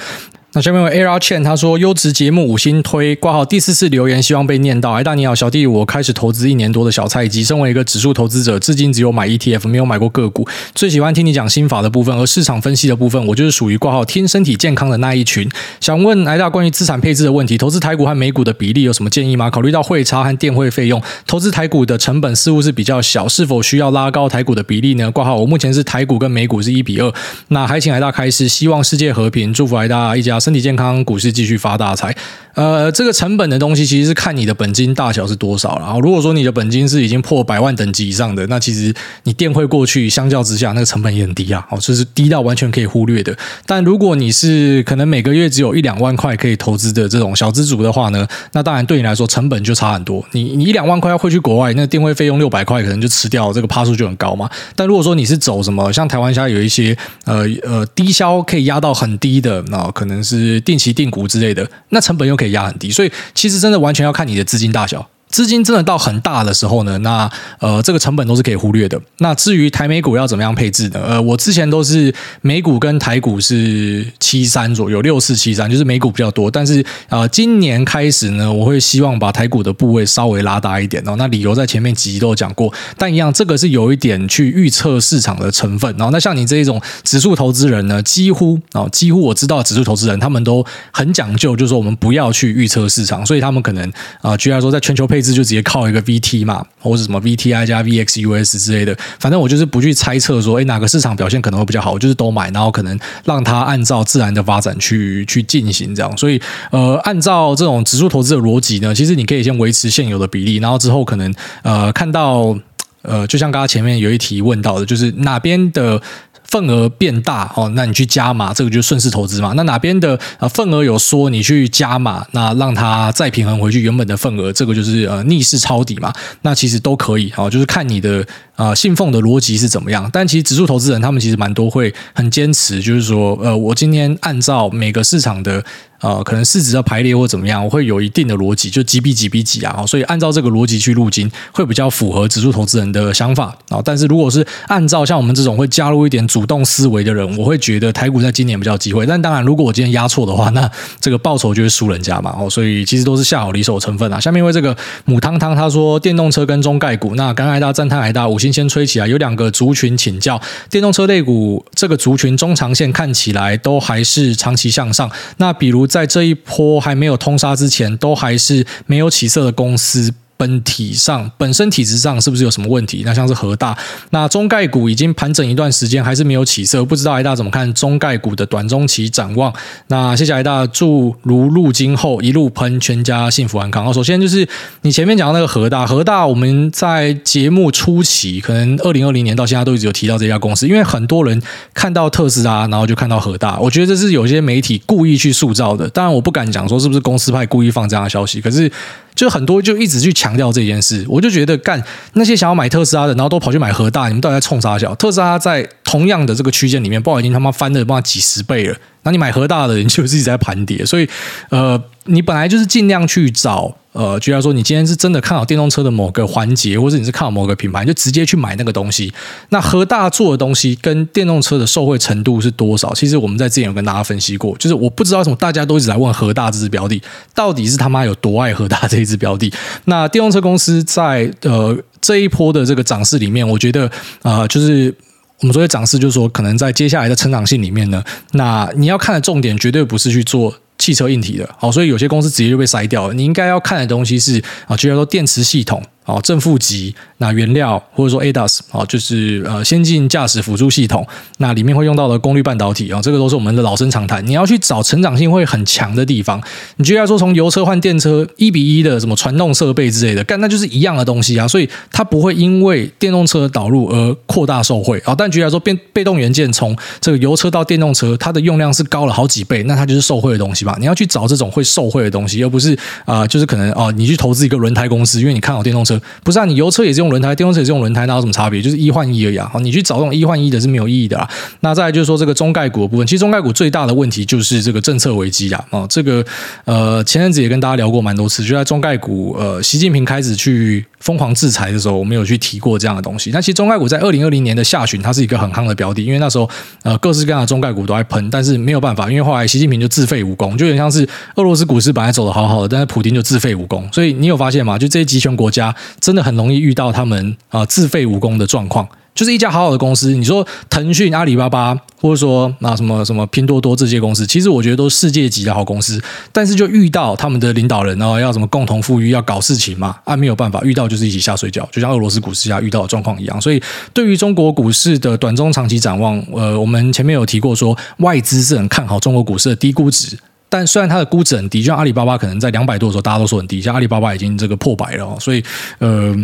[0.57, 4.91] 那下面有 Ara Chen，他说优质节目五星推挂号第四次留言，希望被念到。
[4.91, 10.47] 哎，大你好，小弟，我开始投资一年多的小菜鸡，身为一个指数投资者，至今只有买 ETF，没有买过个股。
[10.73, 15.47] 最喜欢听你讲心法的部分，而市场分析的部分，我就是属于挂号听身体健康的那一群。
[15.79, 19.51] 想问哎大关于资产配置的问题，投资台股和美股的比例有什么建议吗？
[19.51, 25.11] 考虑到汇差和电汇费用，投资台股的成本似乎是比较小，是否需要拉高台股的比例呢？
[25.11, 27.13] 挂号我目前是台股跟美股是一比二。
[27.49, 31.17] 那还请哎大开示，希望世界和平，祝福哎大一家身体健康，股。
[31.17, 32.15] 市继续发大财，
[32.53, 35.75] 呃，这个成本的东西其实是看你的本金大小是多少。
[35.79, 38.93] 然后，如果说你的本金是已经破百万等级以上的，那其实
[39.23, 43.35] 你电汇过去，相较之下，那个成本也很低啊，哦，就是低到完全可以忽略的。
[43.65, 50.23] 但如果你是可能每个月只有一两万块可以投资的这种小资族的话呢，那当然对你来说成本就差很多。
[50.33, 54.47] 你你一两万块要汇去国外，那电汇费用六百块可能就吃掉，这个趴数就很高嘛。
[54.75, 56.95] 但如果说你是走什么，像台湾现在有一些
[57.25, 61.07] 呃呃低消可以压到很低的，那可能是定期定。
[61.09, 65.09] 股之类的，那成本又可以压很低，所以其实真的完全要看你的资金大小。
[65.29, 68.99] 资金真的到很大的时候呢，那呃这个成本都是可以忽略的。
[69.19, 70.99] 那至于台美股要怎么样配置呢？
[71.05, 76.49] 呃，我之前都是美股跟台股是七三左右，六四七三，就是美股比较多。
[76.49, 81.15] 但是呃，今年开始呢，我会希望把台股的部位稍微拉大一点哦。
[81.17, 85.93] 那理由在前面几集都有讲过，但一样这个是有一点去预测市场的成分。
[85.97, 95.16] 然后那像你这一种指数投资人呢，几乎啊几乎我知道指数投资人他们都很讲究，就是说我们不要去预测市场，所以他们可能啊，居然说在全球配。
[95.17, 106.15] 配置就直接靠一个 VT 嘛，或者什么 VTI 加 VXUS 之类的，反正我就是不去猜测说，哎，哪个市场表现可能会比较好，我就是都买，然后可能让它按照自然的发展去去进行这样。
[106.15, 106.39] 所以，
[106.71, 112.55] 呃，按照这种指数投资的逻辑呢，其实你可以先维持现有的比例，然后之后可能呃看到
[113.01, 115.99] 呃，就像刚刚前面有一题问到的，就是哪边的。
[116.47, 119.53] 份额变大哦，那你去加码，这个就顺势投资嘛。
[119.55, 126.13] 那哪边的呃份额有缩，你去加码，那让它再平衡回去原本的份额，这个就是呃逆势抄底嘛。
[126.41, 128.25] 那其实都可以哦，就是看你的
[128.57, 130.09] 呃信奉的逻辑是怎么样。
[130.11, 135.63] 但其实指数投资人他们其实蛮多会很坚持，就是说呃我今天按照每个市场的。
[135.99, 143.81] 呃，可能市值的排列或怎么样，我会有一定的逻辑，就几比几比几啊，所以按照这个逻辑去入金，会比较符合指数投资人的想法啊。
[143.83, 149.07] 但是如果是按照像我们这种会加入一点主动思维的人，我会觉得台股在今年比较有机会。
[149.07, 150.69] 但当然，如果我今天压错的话，那
[151.01, 152.35] 这个报酬就会输人家嘛。
[152.37, 154.19] 哦，所以其实都是下好离手成分啊。
[154.19, 160.39] 下面因为这个母汤汤他说电动车跟中概股，那刚才大家赞叹还大五星先吹起来，有两个族群请教，
[160.69, 165.09] 电动车类股这个族群中长线看起来都还是长期向上。
[165.37, 165.87] 那比如。
[165.87, 170.13] 在这一波还没有通杀之前，都还是没有起色的公司。
[170.37, 173.01] 本体上本身体质上是不是有什么问题？
[173.05, 173.77] 那像是和大，
[174.11, 179.53] 那中概股已经盘整一段时间，还是没有起色，不知道艾大怎么看中概股的短中期展望？
[179.87, 183.85] 那谢谢艾大，祝如入金后一路喷，全家幸福安康。
[183.85, 184.47] 哦，首先就是
[184.81, 191.41] 你前面讲到那个和大，和大我们在节目初期，可能二零二零年到现在都一直有提到这家公司，因为很多人
[191.73, 195.87] 看到特斯拉，然后就看到和大，我觉得这是有些媒体故意去塑造的。
[195.89, 197.27] 当然，我不敢讲说是不是公司。
[197.27, 198.71] 派故意放这样的消息，可是。
[199.17, 204.93] 就很多就一直去强调这件事，我就觉得干那些想要买特斯拉的，然后都跑去买和大，你们到底在冲啥小？
[204.95, 208.77] 特斯拉在同样的这个区间里面，不好已经他妈翻了不知道几十倍了。
[209.03, 211.09] 那你买和大的人就是一直在盘跌，所以
[211.49, 219.11] 呃，你本来就是尽量去找呃，就像说你今天是真的看好电动车的某个环节，或者你是看好某个品牌，就直接去买那个东西。
[219.49, 222.93] 那和大做的东西跟电动车的受惠程度是多少？
[222.93, 227.01] 其实我们在之前有跟大家分析过，就是我不知道为什么大家都一直在问和大这支标的
[227.33, 229.51] 到底是他妈有多爱和大这一支标的。
[229.85, 233.89] 那电动车公司在呃这一波的这个涨势里面，我觉得
[234.21, 234.93] 啊、就是。
[235.39, 243.13] 我们所谓涨势，就是说，可能在接下来的成长性里面呢，那你要看的重点绝对不是去做汽车硬体的，好，所以有些公司直接就被筛掉了。
[243.13, 245.81] 你应该要看的东西是啊，就叫做电池系统。
[246.07, 251.05] 哦，正负极，那原料或者说 ADAS 哦，就是呃先进驾驶辅助系统，
[251.39, 254.25] 那里面会用到的功率半导体啊，这个都是我们的老生常谈。
[254.25, 256.41] 你要去找成长性会很强的地方，
[256.77, 265.13] 你就要说从油车换电车一比一的什么传动设备之类的，干那就是一样的东西啊，所以它不会因为电动车的导入而扩大受惠啊。
[265.13, 270.77] 但举例来说，变被动元件从这个油车到电动车，它的用量是高了好几倍，那它就是受惠的东西吧。
[270.79, 275.96] 你要去找这种会受惠的东西，而不是啊、就是可能哦，你去投资一个轮胎公司，因为你看好电动车。
[276.23, 278.61] 不是啊，你油车也是用轮胎，电动车也是用轮胎，那有什么差别？
[278.61, 279.51] 就是一换一而已啊！
[279.61, 281.29] 你去找这种一换一的是没有意义的啊。
[281.61, 285.65] 那再来就是说这个中概股的部分，其实中概股最大的问题就是这个政策危机啊！
[285.69, 286.25] 哦，这个
[286.65, 293.31] 呃前阵子也跟大家聊过蛮多次，就在中概股呃习近平开始去疯狂制裁的时候，我们有去提过这样的东西。
[293.31, 296.49] 那其实中概股在二零二零年的下旬，它是一个很夯的标的，因为那时候
[296.83, 303.87] 呃各式各样的中概股都在喷，但是没有办法，因为后来习近平就自废武功，就有点像是俄罗斯股市本来走得好好的，但是普京就自废武功。
[303.91, 304.77] 所以你有发现吗？
[304.77, 323.41] 就这些集权国家真的很容易遇到他们啊自废武功的状况，就是一家好好的公司，你说腾讯、阿里巴巴，或者说那什么什么拼多多这些公司，其实我觉得都是世界级的好公司，但是就遇到他们的领导人哦，要什么共同富裕，要搞事情嘛，啊没有办法，遇到就是一起下水饺，就像俄罗斯股市下遇到的状况一样。
[323.41, 323.61] 所以
[323.91, 330.17] 对于中国股市的短中长期展望，呃，我们前面有提过说，外资是很看好中国股市的低估值。
[330.49, 335.43] 但虽然它的估值很低，就像阿里巴巴可能在两百多的时候，大家都说很低，像阿里巴巴已经这个破百了，所以
[335.79, 336.15] 呃，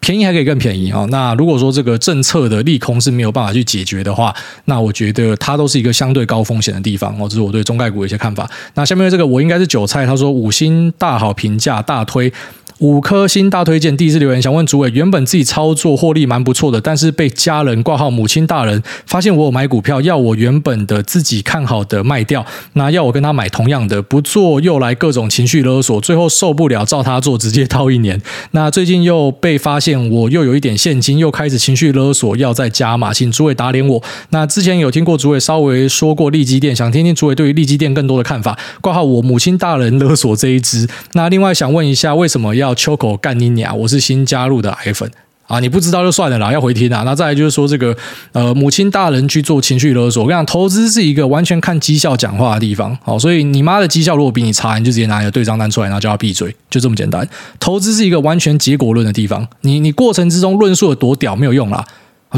[0.00, 1.06] 便宜还可以更便宜啊。
[1.10, 4.34] 那如果说这个政策的利空是没有办法去解决的话，
[4.64, 7.28] 那我觉得它都是一个相对高风险的地方哦。
[7.28, 8.50] 这是我对中概股的一些看法。
[8.74, 12.32] 那下面这个我应该是韭菜，他说五星大好评价大推。
[12.80, 28.18] 五颗星大推荐，第一次留言想问主委，原本自己操作获利蛮不错的，但是被家人挂号母亲大人发现我有买股票，要我原本的自己看好的卖掉，那要我跟他买同样的，不做又来各种情绪勒索，最后受不了照他做，直接套一年。
[28.52, 34.02] 那最近又被发现我又有一点现金，又开始情绪勒索要再加码，请主委打脸我。
[34.30, 38.58] 那之前有听过主委稍微说过利基店，想听听主委对于利基店更多的看法。
[38.80, 42.69] 挂号我母亲大人勒索这一支，那另外想问一下，为什么要？
[42.74, 43.76] 秋口干你娘！
[43.76, 45.10] 我是新加入的癌粉
[45.46, 47.02] 啊，你不知道就算了啦，要回听啊。
[47.04, 47.96] 那再来就是说这个
[48.30, 52.96] 呃，母亲大人去做情绪勒索，我跟你讲，投资是一个完全看绩效讲话的地方。
[53.02, 57.28] 好，所以你妈的绩效如果比你差，你就直接拿一个对账单出来，然后叫他闭嘴，就这么简单。
[57.58, 61.84] 投资是一个完全结果论的地方，你你过程之中论述有多屌没有用啦。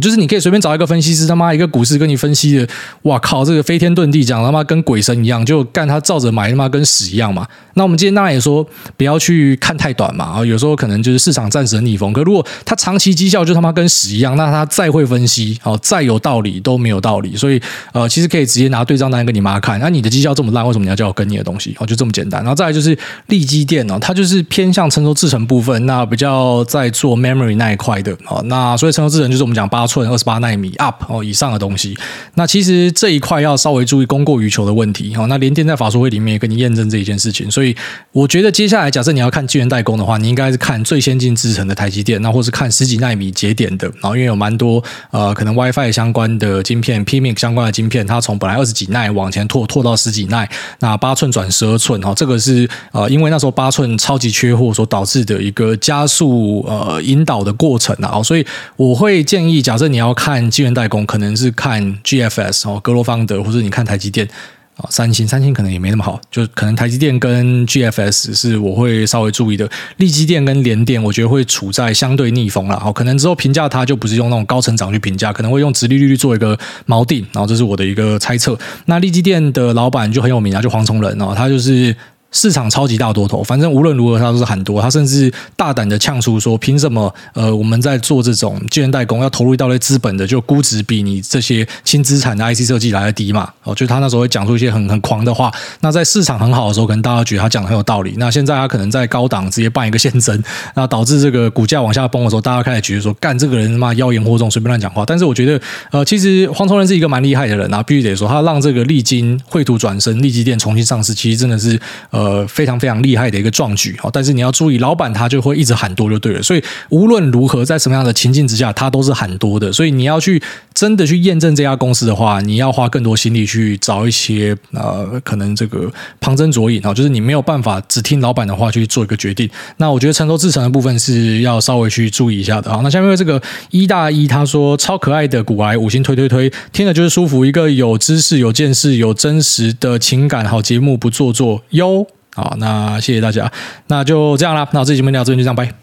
[0.01, 2.67] 就是你可以随便找一个分析师，他妈一个股市跟你分析的，
[3.03, 7.47] 哇靠，这个飞天遁地讲他妈跟鬼神一样，就干他照着买他妈跟屎一样嘛。
[7.75, 8.67] 那我们今天当然也说
[8.97, 12.13] 不要去看太短嘛，啊，有时候可能就是市场暂时的逆风。
[12.13, 17.37] 可如果他长期绩效就他妈跟屎一样，那他再会分析，哦，再有道理都没有道理。
[17.37, 17.61] 所以
[17.93, 21.77] 呃，其实可以直接拿对账单跟你妈看，那你的绩效这么烂，为什么你要叫我跟你的东西？
[21.79, 22.41] 哦，就这么简单。
[22.41, 29.82] 然后再来就是利基电哦，它就是偏向成熟制程部分，那比较在做 memory 那一块的，哦，那所以成熟制程就是我们讲八。
[29.83, 31.99] 八寸二十八纳米 up 哦以上的东西，
[32.37, 35.27] 那其实这一块要稍微注意供过于求的问题哈。
[35.27, 37.75] 那联电在法说会里面也跟你验证这一件事情，所以
[38.13, 44.81] 我觉得接下来假设你要看晶圆代工的话，你应该是看最先进制程的台积电，那或是看十几纳米节点的，然后因为有蛮多
[45.11, 59.72] 呃可能 WiFi 相关的晶片、PMIC 相关的晶片，它从本来二十几奈往前拓拓到十几奈，那八寸转十二寸哦，这个是呃因为那时候八寸超级缺货所导致的一个加速呃引导的过程啊，所以我会建议讲。
[59.73, 64.29] 假设你要看晶圆代工，可能是看 GFS 哦，格罗方德，或者你看台积电
[64.77, 69.67] 啊，三星，三星可能也没那么好，就可能台积电跟 GFS 是我会稍微注意的。
[69.97, 72.79] 力积电跟联电，我觉得会处在相对逆风了。
[72.79, 76.55] 好，可能之后评价它就不是用那种高成长去评价，可能会用直利率去做一个
[76.87, 77.27] 锚定。
[77.33, 78.55] 然后这是我的一个猜测。
[78.85, 81.97] 那力积电的老板就很有名啊，就黄崇仁哦，他就是。
[82.33, 93.49] 市场超级大多头，反正无论如何他都是很多，他甚至大胆的呛出说，凭什么呃我们在做这种晶圆代工要投入一大堆资本的，就估值比你这些轻资产的 IC 设计来的低嘛？
[93.63, 95.53] 哦，就他那时候会讲出一些很很狂的话。
[95.81, 98.15] 那在市场很好的时候，可能大家觉得他讲的很有道理。
[98.17, 100.43] 那现在他可能在高档直接办一个现增，
[100.75, 105.05] 那导致这个股价往下崩的时候，大家开始觉得说，干这个人他妈妖言惑众，随便乱讲话。
[105.07, 105.61] 但是我觉得
[105.91, 111.79] 呃，其实黄崇仁是一个蛮厉害的人啊，必须得说，他让这个力晶绘图转身，力积电重新上市，其实真的是
[112.11, 112.93] 呃呃非常非常。
[113.03, 116.43] 厉害的一个壮举，但是你要注意，老板他就会一直喊多就对了。
[116.43, 119.73] 所以无论如何，在什么样的情境之下，他都是喊多的。
[119.73, 120.41] 所以你要去
[120.73, 129.51] 真的去验证这家公司的话，你要花更多心力去找一些呃，可能这个旁征左引啊，就是你没有办法只听老板的话去做一个决定。
[129.79, 132.71] 那我觉得成熟制程的部分是要稍微去注意一下的。
[132.71, 133.43] 好，那下面这个
[133.73, 142.07] 一大一他说超可爱的股癌五星推推推，听着就是舒服，一个有知识、有见识、有真实的情感好节目，不做作哟。
[142.35, 143.51] 好，那谢谢大家，
[143.89, 144.69] 那就这样啦。
[144.73, 145.82] 那我这期节目聊到这边就这样，拜。